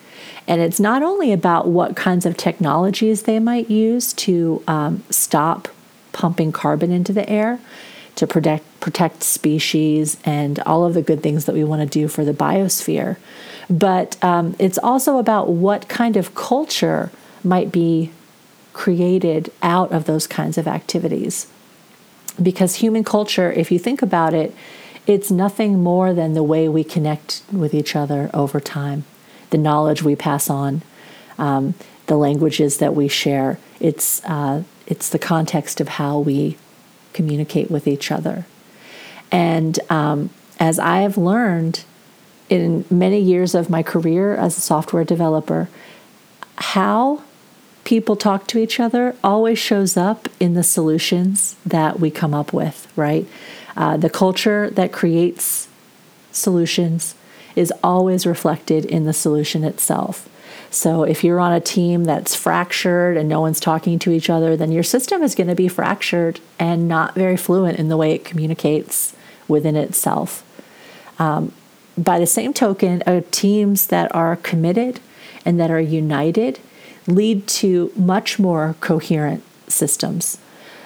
And 0.46 0.60
it's 0.60 0.80
not 0.80 1.02
only 1.02 1.32
about 1.32 1.68
what 1.68 1.96
kinds 1.96 2.24
of 2.24 2.36
technologies 2.36 3.22
they 3.22 3.38
might 3.38 3.70
use 3.70 4.12
to 4.14 4.62
um, 4.66 5.02
stop 5.10 5.68
pumping 6.12 6.52
carbon 6.52 6.90
into 6.90 7.12
the 7.12 7.28
air, 7.28 7.58
to 8.18 8.26
protect 8.26 8.64
protect 8.80 9.22
species 9.22 10.16
and 10.24 10.58
all 10.60 10.84
of 10.84 10.92
the 10.92 11.02
good 11.02 11.22
things 11.22 11.44
that 11.44 11.54
we 11.54 11.62
want 11.62 11.80
to 11.80 11.86
do 11.86 12.08
for 12.08 12.24
the 12.24 12.32
biosphere. 12.32 13.16
But 13.70 14.22
um, 14.24 14.56
it's 14.58 14.78
also 14.78 15.18
about 15.18 15.48
what 15.50 15.88
kind 15.88 16.16
of 16.16 16.34
culture 16.34 17.12
might 17.44 17.70
be 17.70 18.10
created 18.72 19.52
out 19.62 19.92
of 19.92 20.06
those 20.06 20.26
kinds 20.26 20.58
of 20.58 20.66
activities. 20.66 21.46
Because 22.42 22.76
human 22.76 23.04
culture, 23.04 23.52
if 23.52 23.70
you 23.70 23.78
think 23.78 24.02
about 24.02 24.34
it, 24.34 24.52
it's 25.06 25.30
nothing 25.30 25.80
more 25.80 26.12
than 26.12 26.34
the 26.34 26.42
way 26.42 26.68
we 26.68 26.82
connect 26.82 27.42
with 27.52 27.72
each 27.72 27.94
other 27.94 28.30
over 28.34 28.58
time, 28.58 29.04
the 29.50 29.58
knowledge 29.58 30.02
we 30.02 30.16
pass 30.16 30.50
on, 30.50 30.82
um, 31.38 31.74
the 32.06 32.16
languages 32.16 32.78
that 32.78 32.96
we 32.96 33.06
share. 33.06 33.58
It's 33.78 34.24
uh, 34.24 34.64
it's 34.88 35.08
the 35.08 35.20
context 35.20 35.80
of 35.80 35.88
how 35.88 36.18
we 36.18 36.56
communicate 37.18 37.68
with 37.68 37.88
each 37.88 38.12
other. 38.12 38.46
And 39.32 39.74
um, 39.90 40.30
as 40.60 40.78
I 40.78 40.98
have 40.98 41.18
learned 41.18 41.84
in 42.48 42.84
many 42.88 43.18
years 43.18 43.56
of 43.56 43.68
my 43.68 43.82
career 43.82 44.36
as 44.36 44.56
a 44.56 44.60
software 44.60 45.04
developer, 45.04 45.68
how 46.76 47.22
people 47.82 48.14
talk 48.14 48.46
to 48.46 48.58
each 48.58 48.78
other 48.78 49.16
always 49.24 49.58
shows 49.58 49.96
up 49.96 50.28
in 50.38 50.54
the 50.54 50.62
solutions 50.62 51.56
that 51.66 51.98
we 51.98 52.08
come 52.08 52.34
up 52.34 52.52
with, 52.52 52.86
right? 52.94 53.26
Uh, 53.76 53.96
the 53.96 54.10
culture 54.10 54.70
that 54.70 54.92
creates 54.92 55.68
solutions 56.30 57.16
is 57.56 57.72
always 57.82 58.26
reflected 58.26 58.84
in 58.84 59.06
the 59.06 59.12
solution 59.12 59.64
itself. 59.64 60.28
So 60.70 61.02
if 61.02 61.24
you're 61.24 61.40
on 61.40 61.52
a 61.52 61.60
team 61.60 62.04
that's 62.04 62.34
fractured 62.34 63.16
and 63.16 63.28
no 63.28 63.40
one's 63.40 63.60
talking 63.60 63.98
to 64.00 64.10
each 64.10 64.28
other, 64.28 64.56
then 64.56 64.70
your 64.70 64.82
system 64.82 65.22
is 65.22 65.34
going 65.34 65.48
to 65.48 65.54
be 65.54 65.68
fractured 65.68 66.40
and 66.58 66.86
not 66.86 67.14
very 67.14 67.36
fluent 67.36 67.78
in 67.78 67.88
the 67.88 67.96
way 67.96 68.12
it 68.12 68.24
communicates 68.24 69.16
within 69.46 69.76
itself. 69.76 70.44
Um, 71.18 71.52
by 71.96 72.18
the 72.18 72.26
same 72.26 72.52
token, 72.52 73.02
uh, 73.06 73.22
teams 73.30 73.86
that 73.88 74.14
are 74.14 74.36
committed 74.36 75.00
and 75.44 75.58
that 75.58 75.70
are 75.70 75.80
united 75.80 76.60
lead 77.06 77.46
to 77.46 77.90
much 77.96 78.38
more 78.38 78.76
coherent 78.80 79.42
systems. 79.66 80.38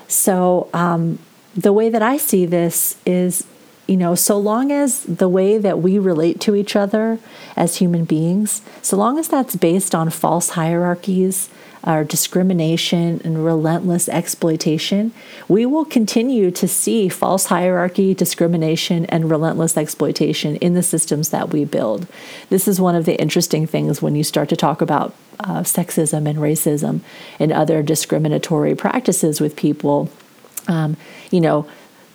So, 0.06 0.68
um, 0.72 1.18
the 1.54 1.72
way 1.72 1.90
that 1.90 2.02
I 2.02 2.16
see 2.16 2.46
this 2.46 2.96
is 3.04 3.46
you 3.86 3.96
know, 3.96 4.14
so 4.14 4.38
long 4.38 4.70
as 4.70 5.02
the 5.02 5.28
way 5.28 5.58
that 5.58 5.80
we 5.80 5.98
relate 5.98 6.40
to 6.40 6.54
each 6.54 6.76
other 6.76 7.18
as 7.56 7.76
human 7.76 8.04
beings, 8.04 8.62
so 8.80 8.96
long 8.96 9.18
as 9.18 9.28
that's 9.28 9.56
based 9.56 9.94
on 9.94 10.10
false 10.10 10.50
hierarchies 10.50 11.50
or 11.84 12.04
discrimination 12.04 13.20
and 13.24 13.44
relentless 13.44 14.08
exploitation, 14.08 15.12
we 15.48 15.66
will 15.66 15.84
continue 15.84 16.50
to 16.50 16.68
see 16.68 17.08
false 17.08 17.46
hierarchy, 17.46 18.14
discrimination, 18.14 19.04
and 19.06 19.28
relentless 19.28 19.76
exploitation 19.76 20.54
in 20.56 20.74
the 20.74 20.82
systems 20.82 21.30
that 21.30 21.50
we 21.50 21.64
build. 21.64 22.06
This 22.50 22.68
is 22.68 22.80
one 22.80 22.94
of 22.94 23.04
the 23.04 23.20
interesting 23.20 23.66
things 23.66 24.00
when 24.00 24.14
you 24.14 24.22
start 24.22 24.48
to 24.50 24.56
talk 24.56 24.80
about 24.80 25.12
uh, 25.40 25.62
sexism 25.62 26.28
and 26.28 26.38
racism 26.38 27.00
and 27.40 27.50
other 27.50 27.82
discriminatory 27.82 28.76
practices 28.76 29.40
with 29.40 29.56
people. 29.56 30.08
Um, 30.68 30.96
you 31.32 31.40
know, 31.40 31.66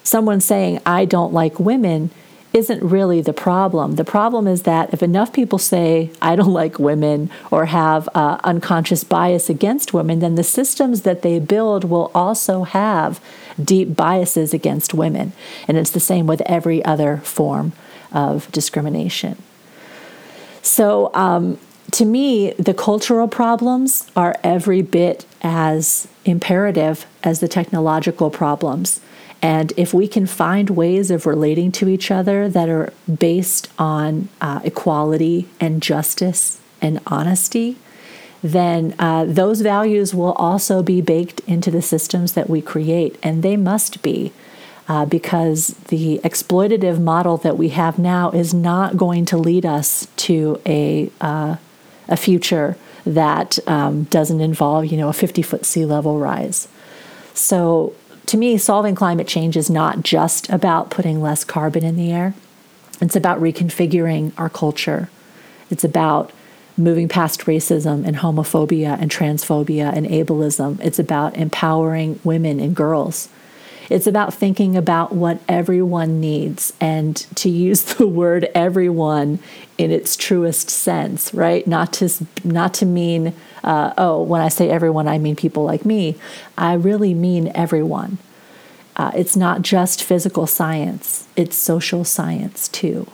someone 0.08 0.40
saying, 0.40 0.80
I 0.86 1.06
don't 1.06 1.34
like 1.34 1.60
women, 1.60 2.12
isn't 2.54 2.82
really 2.82 3.22
the 3.22 3.34
problem. 3.34 3.96
The 3.96 4.06
problem 4.06 4.48
is 4.48 4.64
that 4.64 4.94
if 4.94 5.04
enough 5.04 5.34
people 5.34 5.60
say, 5.60 6.10
I 6.22 6.36
don't 6.36 6.54
like 6.54 6.80
women 6.80 7.30
or 7.52 7.66
have 7.66 8.08
uh, 8.16 8.40
unconscious 8.44 9.04
bias 9.04 9.50
against 9.50 9.94
women, 9.94 10.20
then 10.20 10.36
the 10.36 10.44
systems 10.44 11.02
that 11.02 11.22
they 11.24 11.40
build 11.40 11.84
will 11.84 12.10
also 12.16 12.64
have 12.64 13.20
deep 13.62 13.96
biases 13.96 14.54
against 14.54 14.94
women. 14.94 15.34
And 15.68 15.78
it's 15.78 15.92
the 15.92 16.00
same 16.00 16.26
with 16.26 16.42
every 16.46 16.84
other 16.86 17.18
form 17.18 17.74
of 18.12 18.50
discrimination. 18.52 19.38
So, 20.62 21.14
um, 21.14 21.60
to 21.92 22.06
me, 22.06 22.52
the 22.54 22.74
cultural 22.74 23.28
problems 23.28 24.10
are 24.16 24.36
every 24.44 24.82
bit 24.82 25.26
as 25.42 26.08
imperative 26.26 27.06
as 27.24 27.40
the 27.40 27.48
technological 27.48 28.30
problems. 28.30 29.00
And 29.41 29.72
if 29.77 29.94
we 29.94 30.08
can 30.08 30.25
find 30.25 30.72
ways 30.72 31.12
of 31.12 31.25
relating 31.25 31.72
to 31.74 31.88
each 31.88 32.10
other 32.10 32.50
that 32.50 32.70
are 32.70 32.91
based 33.13 33.70
on 33.77 34.29
uh, 34.41 34.62
equality 34.63 35.48
and 35.60 35.82
justice 35.82 36.60
and 36.82 37.00
honesty, 37.08 37.77
then 38.41 38.96
uh, 39.00 39.25
those 39.25 39.62
values 39.62 40.13
will 40.13 40.34
also 40.34 40.82
be 40.82 41.01
baked 41.01 41.39
into 41.41 41.70
the 41.70 41.82
systems 41.82 42.34
that 42.34 42.50
we 42.50 42.62
create. 42.62 43.17
And 43.22 43.44
they 43.44 43.58
must 43.58 44.01
be. 44.01 44.32
Uh, 44.89 45.06
because 45.06 45.67
the 45.89 46.17
exploitative 46.24 46.98
model 46.98 47.36
that 47.36 47.58
we 47.58 47.67
have 47.67 48.00
now 48.00 48.32
is 48.32 48.53
not 48.53 48.96
going 48.96 49.25
to 49.25 49.38
lead 49.38 49.65
us 49.65 50.08
to 50.15 50.62
a 50.65 51.12
uh, 51.20 51.58
a 52.08 52.17
future 52.17 52.77
that 53.06 53.60
um, 53.67 54.03
doesn't 54.06 54.41
involve, 54.41 54.86
you 54.86 54.98
know, 54.98 55.10
a 55.10 55.13
50 55.13 55.41
foot 55.41 55.65
sea 55.65 55.86
level 55.86 56.20
rise. 56.20 56.67
So 57.34 57.94
to 58.28 58.38
me, 58.38 58.58
solving 58.58 58.96
climate 58.96 59.28
change 59.28 59.58
is 59.58 59.70
not 59.70 60.04
just 60.04 60.50
about 60.50 60.90
putting 60.90 61.22
less 61.22 61.44
carbon 61.44 61.84
in 61.84 61.96
the 61.96 62.12
air, 62.12 62.34
it's 63.02 63.16
about 63.16 63.40
reconfiguring 63.40 64.34
our 64.38 64.50
culture. 64.50 65.10
It's 65.70 65.84
about 65.84 66.32
moving 66.78 67.08
past 67.08 67.42
racism 67.42 68.06
and 68.06 68.18
homophobia 68.18 69.00
and 69.00 69.10
transphobia 69.10 69.92
and 69.96 70.06
ableism. 70.08 70.80
It's 70.82 71.00
about 71.00 71.36
empowering 71.36 72.20
women 72.24 72.60
and 72.60 72.76
girls. 72.76 73.30
It's 73.89 74.08
about 74.08 74.34
thinking 74.34 74.75
about 74.75 75.13
what 75.13 75.39
everyone 75.48 76.20
needs 76.20 76.74
and 76.82 77.15
to 77.36 77.50
use 77.50 77.84
the 77.96 78.08
word 78.08 78.50
everyone 78.53 79.39
in 79.77 79.91
its 79.91 80.15
truest 80.15 80.70
sense, 80.70 81.34
right? 81.34 81.65
Not 81.67 81.94
to 81.94 82.10
not 82.44 82.74
to 82.75 82.86
mean 82.86 83.34
uh, 83.63 83.94
oh, 83.98 84.22
when 84.22 84.41
I 84.41 84.50
say 84.50 84.70
everyone, 84.70 85.08
I 85.08 85.17
mean 85.17 85.36
people 85.36 85.63
like 85.63 85.86
me. 85.86 86.15
I 86.58 86.74
really 86.74 87.13
mean 87.13 87.51
everyone. 87.53 88.17
Uh, 88.96 89.12
it's 89.15 89.36
not 89.36 89.62
just 89.62 90.03
physical 90.03 90.48
science; 90.48 91.27
it's 91.36 91.56
social 91.56 92.03
science 92.03 92.67
too. 92.67 93.08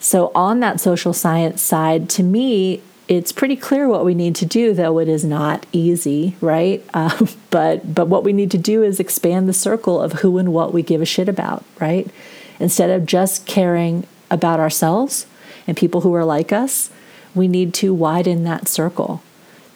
So, 0.00 0.32
on 0.34 0.60
that 0.60 0.80
social 0.80 1.12
science 1.12 1.60
side, 1.60 2.08
to 2.10 2.22
me, 2.22 2.82
it's 3.10 3.32
pretty 3.32 3.56
clear 3.56 3.88
what 3.88 4.04
we 4.04 4.14
need 4.14 4.36
to 4.36 4.46
do, 4.46 4.72
though 4.72 5.00
it 5.00 5.08
is 5.08 5.24
not 5.24 5.66
easy, 5.72 6.36
right? 6.40 6.82
Uh, 6.94 7.26
but 7.50 7.94
but 7.94 8.08
what 8.08 8.24
we 8.24 8.32
need 8.32 8.50
to 8.50 8.58
do 8.58 8.82
is 8.82 9.00
expand 9.00 9.48
the 9.48 9.52
circle 9.52 10.00
of 10.00 10.12
who 10.14 10.38
and 10.38 10.52
what 10.52 10.72
we 10.72 10.82
give 10.82 11.00
a 11.00 11.06
shit 11.06 11.28
about, 11.28 11.64
right? 11.80 12.10
Instead 12.58 12.90
of 12.90 13.06
just 13.06 13.46
caring 13.46 14.06
about 14.30 14.60
ourselves 14.60 15.26
and 15.66 15.76
people 15.76 16.02
who 16.02 16.14
are 16.14 16.24
like 16.24 16.52
us, 16.52 16.90
we 17.34 17.48
need 17.48 17.72
to 17.74 17.94
widen 17.94 18.44
that 18.44 18.68
circle 18.68 19.22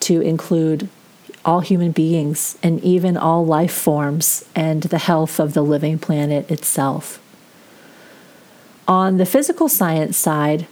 to 0.01 0.21
include 0.21 0.89
all 1.45 1.61
human 1.61 1.93
beings 1.93 2.59
and 2.63 2.83
even 2.83 3.17
all 3.17 3.47
life 3.47 3.73
forms 3.73 4.45
and 4.55 4.83
the 4.85 4.99
health 4.99 5.41
of 5.41 5.55
the 5.55 5.63
living 5.63 5.99
planet 5.99 6.51
itself. 6.51 7.21
On 8.87 9.17
the 9.17 9.27
physical 9.27 9.69
science 9.69 10.19
side, 10.19 10.67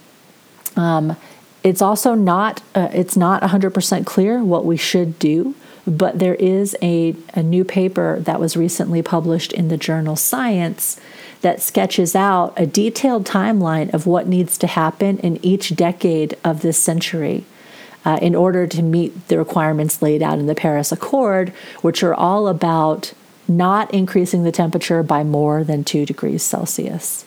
um, 0.75 1.15
it's 1.63 1.81
also 1.81 2.13
not 2.13 2.61
uh, 2.75 2.89
it's 2.93 3.17
not 3.17 3.41
100% 3.41 4.05
clear 4.05 4.43
what 4.43 4.65
we 4.65 4.77
should 4.77 5.17
do 5.17 5.55
but 5.85 6.19
there 6.19 6.35
is 6.35 6.77
a, 6.81 7.13
a 7.33 7.43
new 7.43 7.65
paper 7.65 8.17
that 8.21 8.39
was 8.39 8.55
recently 8.55 9.01
published 9.01 9.51
in 9.51 9.67
the 9.67 9.77
journal 9.77 10.15
science 10.15 10.99
that 11.41 11.61
sketches 11.61 12.15
out 12.15 12.53
a 12.55 12.65
detailed 12.65 13.25
timeline 13.25 13.93
of 13.93 14.07
what 14.07 14.25
needs 14.25 14.57
to 14.57 14.67
happen 14.67 15.17
in 15.19 15.43
each 15.43 15.75
decade 15.75 16.37
of 16.43 16.61
this 16.61 16.77
century 16.77 17.43
uh, 18.05 18.17
in 18.21 18.33
order 18.33 18.65
to 18.65 18.81
meet 18.81 19.27
the 19.27 19.37
requirements 19.37 20.01
laid 20.01 20.21
out 20.21 20.39
in 20.39 20.45
the 20.45 20.55
paris 20.55 20.91
accord 20.91 21.49
which 21.81 22.03
are 22.03 22.13
all 22.13 22.47
about 22.47 23.13
not 23.45 23.93
increasing 23.93 24.43
the 24.43 24.53
temperature 24.53 25.03
by 25.03 25.21
more 25.21 25.65
than 25.65 25.83
2 25.83 26.05
degrees 26.05 26.43
celsius. 26.43 27.25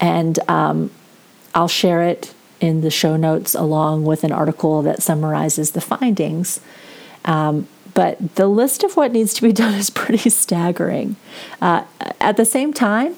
And 0.00 0.38
um, 0.48 0.90
i'll 1.54 1.68
share 1.68 2.02
it 2.02 2.34
in 2.64 2.80
the 2.80 2.90
show 2.90 3.16
notes 3.16 3.54
along 3.54 4.04
with 4.04 4.24
an 4.24 4.32
article 4.32 4.82
that 4.82 5.02
summarizes 5.02 5.72
the 5.72 5.80
findings. 5.80 6.60
Um, 7.24 7.68
but 7.92 8.34
the 8.34 8.48
list 8.48 8.82
of 8.82 8.96
what 8.96 9.12
needs 9.12 9.34
to 9.34 9.42
be 9.42 9.52
done 9.64 9.74
is 9.74 9.90
pretty 9.90 10.30
staggering. 10.30 11.16
Uh, 11.60 11.84
at 12.20 12.36
the 12.36 12.44
same 12.44 12.72
time, 12.72 13.14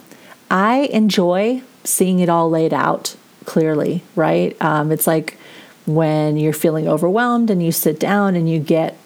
I 0.51 0.89
enjoy 0.93 1.63
seeing 1.85 2.19
it 2.21 2.29
all 2.29 2.51
laid 2.51 2.75
out 2.75 3.17
clearly, 3.45 4.03
right? 4.17 4.61
Um, 4.61 4.91
it's 4.91 5.07
like 5.07 5.39
when 5.87 6.37
you're 6.37 6.53
feeling 6.53 6.89
overwhelmed 6.89 7.49
and 7.49 7.63
you 7.63 7.71
sit 7.71 8.01
down 8.01 8.35
and 8.35 8.51
you 8.51 8.59
get 8.59 8.99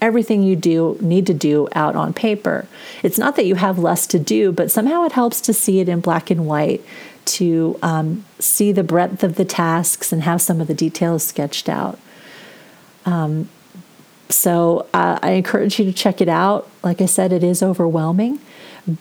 everything 0.00 0.42
you 0.42 0.54
do 0.54 0.98
need 1.00 1.26
to 1.26 1.34
do 1.34 1.66
out 1.72 1.96
on 1.96 2.12
paper. 2.12 2.66
It's 3.02 3.18
not 3.18 3.36
that 3.36 3.46
you 3.46 3.54
have 3.54 3.78
less 3.78 4.06
to 4.08 4.18
do, 4.18 4.52
but 4.52 4.70
somehow 4.70 5.04
it 5.04 5.12
helps 5.12 5.40
to 5.42 5.54
see 5.54 5.80
it 5.80 5.88
in 5.88 6.00
black 6.00 6.30
and 6.30 6.46
white 6.46 6.84
to 7.26 7.78
um, 7.82 8.24
see 8.38 8.72
the 8.72 8.84
breadth 8.84 9.22
of 9.22 9.36
the 9.36 9.44
tasks 9.44 10.12
and 10.12 10.22
have 10.22 10.40
some 10.40 10.60
of 10.60 10.66
the 10.66 10.74
details 10.74 11.24
sketched 11.24 11.68
out. 11.68 11.98
Um, 13.04 13.48
so 14.28 14.86
uh, 14.92 15.18
I 15.22 15.32
encourage 15.32 15.78
you 15.78 15.84
to 15.84 15.92
check 15.92 16.20
it 16.20 16.28
out. 16.28 16.68
Like 16.82 17.00
I 17.00 17.06
said, 17.06 17.32
it 17.32 17.44
is 17.44 17.62
overwhelming, 17.62 18.40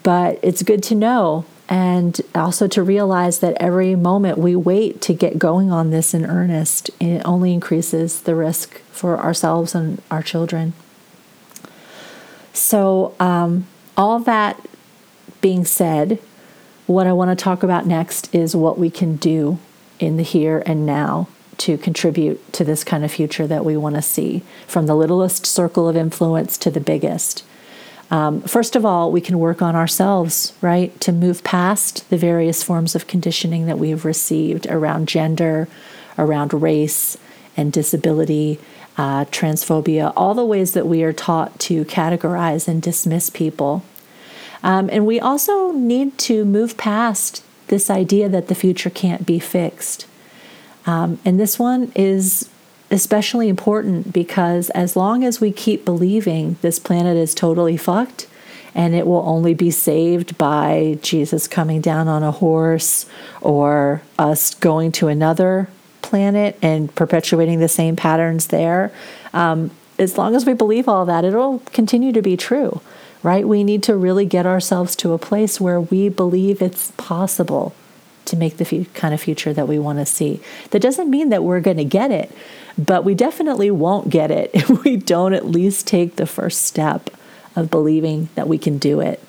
but 0.03 0.39
it's 0.41 0.61
good 0.63 0.83
to 0.83 0.95
know 0.95 1.45
and 1.67 2.21
also 2.35 2.67
to 2.67 2.83
realize 2.83 3.39
that 3.39 3.57
every 3.59 3.95
moment 3.95 4.37
we 4.37 4.55
wait 4.55 5.01
to 5.01 5.13
get 5.13 5.39
going 5.39 5.71
on 5.71 5.89
this 5.89 6.13
in 6.13 6.25
earnest, 6.25 6.91
it 6.99 7.21
only 7.25 7.53
increases 7.53 8.21
the 8.21 8.35
risk 8.35 8.79
for 8.91 9.17
ourselves 9.17 9.73
and 9.73 10.01
our 10.11 10.21
children. 10.21 10.73
So, 12.53 13.15
um, 13.19 13.65
all 13.97 14.19
that 14.19 14.63
being 15.41 15.65
said, 15.65 16.19
what 16.87 17.07
I 17.07 17.13
want 17.13 17.37
to 17.37 17.43
talk 17.43 17.63
about 17.63 17.85
next 17.85 18.33
is 18.33 18.55
what 18.55 18.77
we 18.77 18.89
can 18.89 19.15
do 19.15 19.57
in 19.99 20.17
the 20.17 20.23
here 20.23 20.61
and 20.65 20.85
now 20.85 21.27
to 21.57 21.77
contribute 21.77 22.51
to 22.53 22.63
this 22.63 22.83
kind 22.83 23.05
of 23.05 23.11
future 23.11 23.47
that 23.47 23.65
we 23.65 23.77
want 23.77 23.95
to 23.95 24.01
see, 24.01 24.43
from 24.67 24.85
the 24.85 24.95
littlest 24.95 25.45
circle 25.45 25.87
of 25.87 25.95
influence 25.95 26.57
to 26.57 26.69
the 26.69 26.81
biggest. 26.81 27.43
Um, 28.11 28.41
first 28.41 28.75
of 28.75 28.85
all, 28.85 29.11
we 29.11 29.21
can 29.21 29.39
work 29.39 29.61
on 29.61 29.75
ourselves, 29.75 30.53
right, 30.61 30.99
to 31.01 31.11
move 31.11 31.43
past 31.43 32.07
the 32.09 32.17
various 32.17 32.61
forms 32.61 32.93
of 32.93 33.07
conditioning 33.07 33.65
that 33.65 33.79
we've 33.79 34.05
received 34.05 34.67
around 34.67 35.07
gender, 35.07 35.67
around 36.17 36.53
race 36.53 37.17
and 37.57 37.73
disability, 37.73 38.59
uh, 38.97 39.25
transphobia, 39.25 40.13
all 40.15 40.35
the 40.35 40.45
ways 40.45 40.73
that 40.73 40.87
we 40.87 41.03
are 41.03 41.13
taught 41.13 41.57
to 41.59 41.83
categorize 41.85 42.67
and 42.67 42.81
dismiss 42.81 43.29
people 43.29 43.83
um, 44.65 44.89
and 44.91 45.05
we 45.05 45.19
also 45.19 45.71
need 45.71 46.17
to 46.17 46.43
move 46.43 46.75
past 46.75 47.43
this 47.67 47.91
idea 47.91 48.27
that 48.27 48.47
the 48.47 48.55
future 48.55 48.89
can't 48.89 49.23
be 49.23 49.37
fixed. 49.37 50.07
Um, 50.87 51.19
and 51.23 51.39
this 51.39 51.59
one 51.59 51.91
is 51.95 52.49
especially 52.89 53.47
important 53.47 54.11
because 54.11 54.71
as 54.71 54.95
long 54.95 55.23
as 55.23 55.39
we 55.39 55.51
keep 55.51 55.85
believing 55.85 56.57
this 56.63 56.79
planet 56.79 57.15
is 57.15 57.35
totally 57.35 57.77
fucked 57.77 58.27
and 58.73 58.95
it 58.95 59.05
will 59.05 59.23
only 59.27 59.53
be 59.53 59.69
saved 59.69 60.35
by 60.35 60.97
Jesus 61.03 61.47
coming 61.47 61.79
down 61.79 62.07
on 62.07 62.23
a 62.23 62.31
horse 62.31 63.05
or 63.41 64.01
us 64.17 64.55
going 64.55 64.91
to 64.93 65.07
another 65.07 65.69
planet 66.01 66.57
and 66.63 66.93
perpetuating 66.95 67.59
the 67.59 67.69
same 67.69 67.95
patterns 67.95 68.47
there, 68.47 68.91
um, 69.31 69.69
as 69.99 70.17
long 70.17 70.35
as 70.35 70.45
we 70.45 70.53
believe 70.53 70.87
all 70.87 71.05
that, 71.05 71.23
it'll 71.23 71.59
continue 71.71 72.11
to 72.11 72.21
be 72.23 72.35
true 72.35 72.81
right? 73.25 73.47
We 73.47 73.63
need 73.63 73.81
to 73.83 73.97
really 73.97 74.27
get 74.27 74.45
ourselves 74.45 74.95
to 74.97 75.13
a 75.13 75.17
place 75.17 75.59
where 75.59 75.81
we 75.81 76.09
believe 76.09 76.61
it's 76.61 76.91
possible 76.91 77.73
to 78.25 78.37
make 78.37 78.57
the 78.57 78.85
kind 78.93 79.15
of 79.15 79.21
future 79.21 79.51
that 79.51 79.67
we 79.67 79.79
want 79.79 79.97
to 79.97 80.05
see. 80.05 80.39
That 80.69 80.83
doesn't 80.83 81.09
mean 81.09 81.29
that 81.29 81.43
we're 81.43 81.59
going 81.59 81.77
to 81.77 81.85
get 81.85 82.11
it, 82.11 82.31
but 82.77 83.03
we 83.03 83.15
definitely 83.15 83.71
won't 83.71 84.11
get 84.11 84.29
it 84.29 84.51
if 84.53 84.69
we 84.83 84.95
don't 84.95 85.33
at 85.33 85.47
least 85.47 85.87
take 85.87 86.17
the 86.17 86.27
first 86.27 86.61
step 86.61 87.09
of 87.55 87.71
believing 87.71 88.29
that 88.35 88.47
we 88.47 88.59
can 88.59 88.77
do 88.77 88.99
it. 88.99 89.19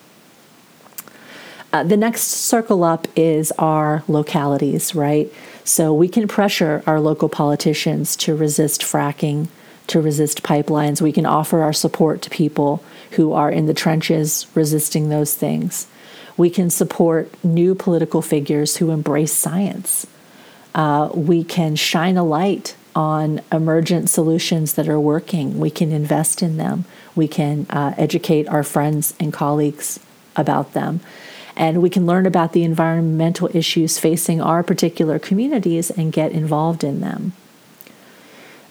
Uh, 1.72 1.82
the 1.82 1.96
next 1.96 2.24
circle 2.24 2.84
up 2.84 3.08
is 3.16 3.50
our 3.52 4.02
localities, 4.08 4.94
right? 4.94 5.32
So 5.64 5.94
we 5.94 6.08
can 6.08 6.28
pressure 6.28 6.82
our 6.86 7.00
local 7.00 7.30
politicians 7.30 8.14
to 8.16 8.36
resist 8.36 8.82
fracking, 8.82 9.48
to 9.88 10.00
resist 10.00 10.42
pipelines. 10.42 11.00
We 11.00 11.12
can 11.12 11.26
offer 11.26 11.62
our 11.62 11.72
support 11.72 12.22
to 12.22 12.30
people 12.30 12.82
who 13.12 13.32
are 13.32 13.50
in 13.50 13.66
the 13.66 13.74
trenches 13.74 14.46
resisting 14.54 15.08
those 15.08 15.34
things. 15.34 15.86
We 16.36 16.50
can 16.50 16.70
support 16.70 17.32
new 17.44 17.74
political 17.74 18.22
figures 18.22 18.76
who 18.76 18.90
embrace 18.90 19.32
science. 19.32 20.06
Uh, 20.74 21.10
we 21.14 21.44
can 21.44 21.76
shine 21.76 22.16
a 22.16 22.24
light 22.24 22.76
on 22.94 23.40
emergent 23.52 24.10
solutions 24.10 24.74
that 24.74 24.88
are 24.88 25.00
working. 25.00 25.58
We 25.58 25.70
can 25.70 25.92
invest 25.92 26.42
in 26.42 26.56
them. 26.56 26.84
We 27.14 27.28
can 27.28 27.66
uh, 27.70 27.94
educate 27.96 28.48
our 28.48 28.62
friends 28.62 29.14
and 29.20 29.32
colleagues 29.32 30.00
about 30.34 30.72
them. 30.72 31.00
And 31.56 31.80
we 31.80 31.88
can 31.88 32.04
learn 32.04 32.26
about 32.26 32.52
the 32.52 32.64
environmental 32.64 33.48
issues 33.54 33.98
facing 33.98 34.42
our 34.42 34.62
particular 34.62 35.18
communities 35.18 35.90
and 35.90 36.12
get 36.12 36.32
involved 36.32 36.84
in 36.84 37.00
them. 37.00 37.32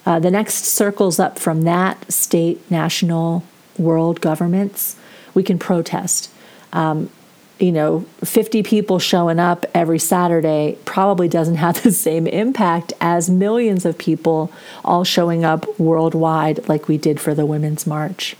Uh, 0.06 0.20
the 0.20 0.30
next 0.30 0.64
circles 0.64 1.18
up 1.18 1.38
from 1.38 1.62
that 1.62 2.10
state, 2.10 2.70
national, 2.70 3.42
world 3.76 4.20
governments, 4.20 4.96
we 5.34 5.42
can 5.42 5.58
protest. 5.58 6.30
Um, 6.72 7.10
you 7.58 7.72
know, 7.72 8.04
50 8.22 8.62
people 8.62 8.98
showing 8.98 9.38
up 9.38 9.64
every 9.74 9.98
Saturday 9.98 10.78
probably 10.84 11.28
doesn't 11.28 11.56
have 11.56 11.82
the 11.82 11.92
same 11.92 12.26
impact 12.26 12.92
as 13.00 13.28
millions 13.28 13.84
of 13.84 13.98
people 13.98 14.52
all 14.84 15.04
showing 15.04 15.44
up 15.44 15.78
worldwide 15.78 16.68
like 16.68 16.88
we 16.88 16.98
did 16.98 17.20
for 17.20 17.34
the 17.34 17.46
Women's 17.46 17.86
March. 17.86 18.36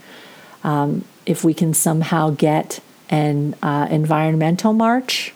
Um, 0.63 1.05
if 1.25 1.45
we 1.45 1.55
can 1.55 1.75
somehow 1.75 2.31
get 2.31 2.81
an 3.09 3.55
uh, 3.63 3.89
environmental 3.91 4.73
march 4.73 5.33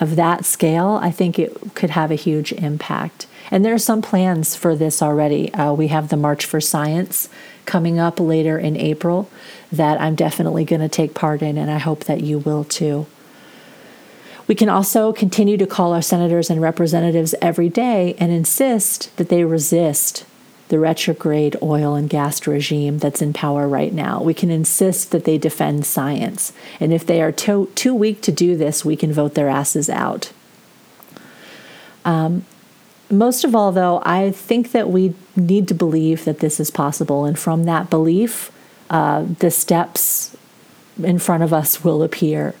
of 0.00 0.16
that 0.16 0.44
scale, 0.44 0.98
I 1.02 1.10
think 1.10 1.38
it 1.38 1.74
could 1.74 1.90
have 1.90 2.10
a 2.10 2.16
huge 2.16 2.52
impact. 2.52 3.26
And 3.50 3.64
there 3.64 3.74
are 3.74 3.78
some 3.78 4.02
plans 4.02 4.54
for 4.54 4.76
this 4.76 5.02
already. 5.02 5.52
Uh, 5.54 5.72
we 5.72 5.88
have 5.88 6.08
the 6.08 6.16
March 6.16 6.44
for 6.44 6.60
Science 6.60 7.28
coming 7.64 7.98
up 7.98 8.20
later 8.20 8.58
in 8.58 8.76
April 8.76 9.30
that 9.70 10.00
I'm 10.00 10.14
definitely 10.14 10.64
going 10.64 10.80
to 10.80 10.88
take 10.88 11.14
part 11.14 11.42
in, 11.42 11.58
and 11.58 11.70
I 11.70 11.78
hope 11.78 12.04
that 12.04 12.22
you 12.22 12.38
will 12.38 12.64
too. 12.64 13.06
We 14.46 14.54
can 14.54 14.70
also 14.70 15.12
continue 15.12 15.58
to 15.58 15.66
call 15.66 15.92
our 15.92 16.00
senators 16.00 16.48
and 16.48 16.62
representatives 16.62 17.34
every 17.42 17.68
day 17.68 18.16
and 18.18 18.32
insist 18.32 19.14
that 19.18 19.28
they 19.28 19.44
resist 19.44 20.24
the 20.68 20.78
retrograde 20.78 21.56
oil 21.62 21.94
and 21.94 22.08
gas 22.08 22.46
regime 22.46 22.98
that's 22.98 23.22
in 23.22 23.32
power 23.32 23.68
right 23.68 23.92
now. 23.92 24.22
We 24.22 24.34
can 24.34 24.50
insist 24.50 25.10
that 25.10 25.24
they 25.24 25.38
defend 25.38 25.86
science. 25.86 26.52
And 26.80 26.92
if 26.92 27.06
they 27.06 27.22
are 27.22 27.32
too, 27.32 27.70
too 27.74 27.94
weak 27.94 28.20
to 28.22 28.32
do 28.32 28.56
this, 28.56 28.84
we 28.84 28.96
can 28.96 29.12
vote 29.12 29.34
their 29.34 29.48
asses 29.48 29.88
out. 29.90 30.32
Um, 32.04 32.44
most 33.10 33.44
of 33.44 33.54
all, 33.54 33.72
though, 33.72 34.02
I 34.04 34.30
think 34.30 34.72
that 34.72 34.88
we 34.90 35.14
need 35.36 35.68
to 35.68 35.74
believe 35.74 36.24
that 36.24 36.40
this 36.40 36.60
is 36.60 36.70
possible. 36.70 37.24
And 37.24 37.38
from 37.38 37.64
that 37.64 37.90
belief, 37.90 38.50
uh, 38.90 39.24
the 39.38 39.50
steps 39.50 40.36
in 41.02 41.18
front 41.18 41.42
of 41.42 41.52
us 41.52 41.84
will 41.84 42.02
appear. 42.02 42.54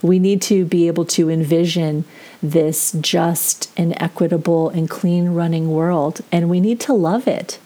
We 0.00 0.18
need 0.18 0.42
to 0.42 0.64
be 0.64 0.88
able 0.88 1.04
to 1.06 1.30
envision 1.30 2.04
this 2.42 2.96
just 3.00 3.70
and 3.76 3.94
equitable 4.02 4.68
and 4.70 4.90
clean 4.90 5.30
running 5.30 5.70
world, 5.70 6.22
and 6.32 6.50
we 6.50 6.60
need 6.60 6.80
to 6.80 6.92
love 6.92 7.28
it. 7.28 7.60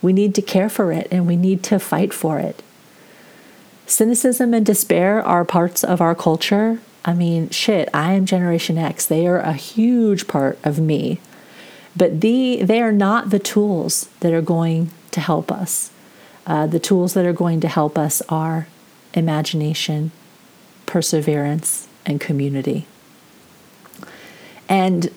We 0.00 0.12
need 0.12 0.34
to 0.36 0.42
care 0.42 0.68
for 0.68 0.92
it, 0.92 1.08
and 1.10 1.26
we 1.26 1.36
need 1.36 1.64
to 1.64 1.80
fight 1.80 2.14
for 2.14 2.38
it. 2.38 2.62
Cynicism 3.86 4.54
and 4.54 4.64
despair 4.64 5.20
are 5.26 5.44
parts 5.44 5.82
of 5.82 6.00
our 6.00 6.14
culture. 6.14 6.80
I 7.04 7.12
mean, 7.12 7.50
shit, 7.50 7.88
I 7.92 8.12
am 8.12 8.24
Generation 8.24 8.78
X. 8.78 9.04
They 9.04 9.26
are 9.26 9.40
a 9.40 9.54
huge 9.54 10.28
part 10.28 10.58
of 10.62 10.78
me. 10.78 11.20
But 11.96 12.20
the, 12.20 12.62
they 12.62 12.80
are 12.80 12.92
not 12.92 13.30
the 13.30 13.38
tools 13.38 14.08
that 14.20 14.32
are 14.32 14.42
going 14.42 14.90
to 15.10 15.20
help 15.20 15.50
us. 15.50 15.90
Uh, 16.46 16.66
the 16.66 16.78
tools 16.78 17.14
that 17.14 17.26
are 17.26 17.32
going 17.32 17.60
to 17.60 17.68
help 17.68 17.98
us 17.98 18.22
are 18.28 18.68
imagination, 19.14 20.12
perseverance, 20.86 21.88
and 22.06 22.20
community. 22.20 22.86
And 24.68 25.12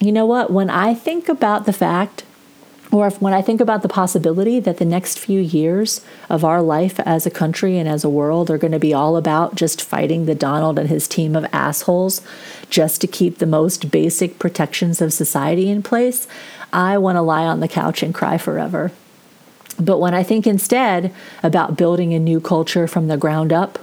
you 0.00 0.12
know 0.12 0.26
what? 0.26 0.50
When 0.50 0.68
I 0.68 0.94
think 0.94 1.28
about 1.28 1.66
the 1.66 1.72
fact, 1.72 2.24
or 2.92 3.06
if, 3.06 3.20
when 3.22 3.32
I 3.32 3.42
think 3.42 3.60
about 3.60 3.82
the 3.82 3.88
possibility 3.88 4.58
that 4.60 4.78
the 4.78 4.84
next 4.84 5.18
few 5.18 5.40
years 5.40 6.00
of 6.28 6.44
our 6.44 6.60
life 6.60 6.98
as 7.00 7.24
a 7.24 7.30
country 7.30 7.78
and 7.78 7.88
as 7.88 8.02
a 8.02 8.08
world 8.08 8.50
are 8.50 8.58
going 8.58 8.72
to 8.72 8.80
be 8.80 8.92
all 8.92 9.16
about 9.16 9.54
just 9.54 9.80
fighting 9.80 10.26
the 10.26 10.34
Donald 10.34 10.78
and 10.78 10.88
his 10.88 11.06
team 11.06 11.36
of 11.36 11.46
assholes 11.52 12.20
just 12.68 13.00
to 13.00 13.06
keep 13.06 13.38
the 13.38 13.46
most 13.46 13.90
basic 13.90 14.38
protections 14.38 15.00
of 15.00 15.12
society 15.12 15.68
in 15.68 15.82
place, 15.82 16.26
I 16.72 16.98
want 16.98 17.16
to 17.16 17.22
lie 17.22 17.44
on 17.44 17.60
the 17.60 17.68
couch 17.68 18.02
and 18.02 18.14
cry 18.14 18.38
forever. 18.38 18.90
But 19.78 19.98
when 19.98 20.14
I 20.14 20.22
think 20.22 20.46
instead 20.46 21.12
about 21.42 21.76
building 21.76 22.12
a 22.12 22.18
new 22.18 22.40
culture 22.40 22.88
from 22.88 23.06
the 23.06 23.16
ground 23.16 23.52
up, 23.52 23.78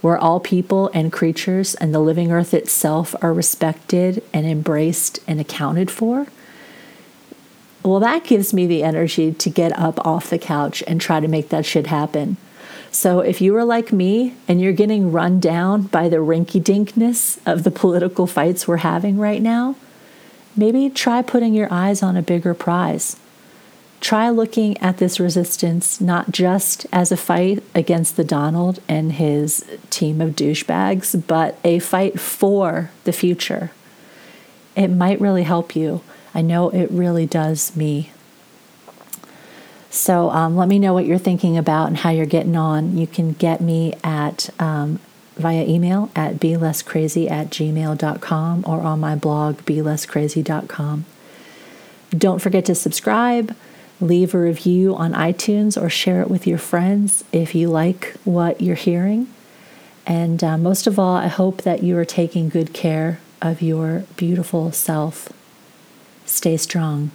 where 0.00 0.18
all 0.18 0.40
people 0.40 0.90
and 0.94 1.12
creatures 1.12 1.74
and 1.76 1.92
the 1.92 1.98
living 1.98 2.30
earth 2.30 2.54
itself 2.54 3.14
are 3.20 3.32
respected 3.32 4.22
and 4.32 4.46
embraced 4.46 5.18
and 5.26 5.40
accounted 5.40 5.90
for, 5.90 6.28
well, 7.88 8.00
that 8.00 8.24
gives 8.24 8.52
me 8.52 8.66
the 8.66 8.82
energy 8.82 9.32
to 9.32 9.50
get 9.50 9.76
up 9.78 10.04
off 10.06 10.30
the 10.30 10.38
couch 10.38 10.82
and 10.86 11.00
try 11.00 11.20
to 11.20 11.28
make 11.28 11.48
that 11.48 11.66
shit 11.66 11.86
happen. 11.86 12.36
So 12.90 13.20
if 13.20 13.40
you 13.40 13.54
are 13.56 13.64
like 13.64 13.92
me 13.92 14.34
and 14.46 14.60
you're 14.60 14.72
getting 14.72 15.12
run 15.12 15.40
down 15.40 15.82
by 15.82 16.08
the 16.08 16.16
rinky 16.16 16.62
dinkness 16.62 17.38
of 17.46 17.64
the 17.64 17.70
political 17.70 18.26
fights 18.26 18.66
we're 18.66 18.78
having 18.78 19.18
right 19.18 19.42
now, 19.42 19.76
maybe 20.56 20.88
try 20.88 21.22
putting 21.22 21.54
your 21.54 21.68
eyes 21.70 22.02
on 22.02 22.16
a 22.16 22.22
bigger 22.22 22.54
prize 22.54 23.16
try 24.00 24.30
looking 24.30 24.78
at 24.78 24.98
this 24.98 25.18
resistance 25.18 26.00
not 26.00 26.30
just 26.30 26.86
as 26.92 27.10
a 27.10 27.16
fight 27.16 27.62
against 27.74 28.16
the 28.16 28.24
Donald 28.24 28.80
and 28.88 29.12
his 29.12 29.64
team 29.90 30.20
of 30.20 30.36
douchebags, 30.36 31.26
but 31.26 31.58
a 31.64 31.78
fight 31.78 32.20
for 32.20 32.90
the 33.04 33.12
future. 33.12 33.70
It 34.76 34.88
might 34.88 35.20
really 35.20 35.42
help 35.42 35.74
you. 35.74 36.02
I 36.34 36.42
know 36.42 36.70
it 36.70 36.90
really 36.90 37.26
does 37.26 37.74
me. 37.76 38.12
So 39.90 40.30
um, 40.30 40.56
let 40.56 40.68
me 40.68 40.78
know 40.78 40.92
what 40.92 41.06
you're 41.06 41.18
thinking 41.18 41.56
about 41.56 41.88
and 41.88 41.96
how 41.96 42.10
you're 42.10 42.26
getting 42.26 42.56
on. 42.56 42.96
You 42.96 43.06
can 43.06 43.32
get 43.32 43.60
me 43.60 43.94
at 44.04 44.50
um, 44.60 45.00
via 45.36 45.64
email 45.64 46.10
at 46.14 46.34
belesscrazy 46.34 46.60
less 46.60 46.82
crazy 46.82 47.28
at 47.28 47.50
gmail.com 47.50 48.64
or 48.66 48.82
on 48.82 49.00
my 49.00 49.14
blog 49.14 49.64
be 49.64 49.80
less 49.80 50.04
crazy.com. 50.04 51.04
Don't 52.10 52.40
forget 52.40 52.64
to 52.66 52.74
subscribe 52.74 53.54
leave 54.00 54.34
a 54.34 54.38
review 54.38 54.94
on 54.94 55.12
iTunes 55.12 55.80
or 55.80 55.88
share 55.88 56.22
it 56.22 56.30
with 56.30 56.46
your 56.46 56.58
friends 56.58 57.24
if 57.32 57.54
you 57.54 57.68
like 57.68 58.14
what 58.24 58.60
you're 58.60 58.76
hearing. 58.76 59.28
And 60.06 60.42
uh, 60.42 60.56
most 60.56 60.86
of 60.86 60.98
all, 60.98 61.16
I 61.16 61.26
hope 61.26 61.62
that 61.62 61.82
you 61.82 61.96
are 61.98 62.04
taking 62.04 62.48
good 62.48 62.72
care 62.72 63.20
of 63.42 63.60
your 63.60 64.04
beautiful 64.16 64.72
self. 64.72 65.32
Stay 66.28 66.58
strong. 66.58 67.10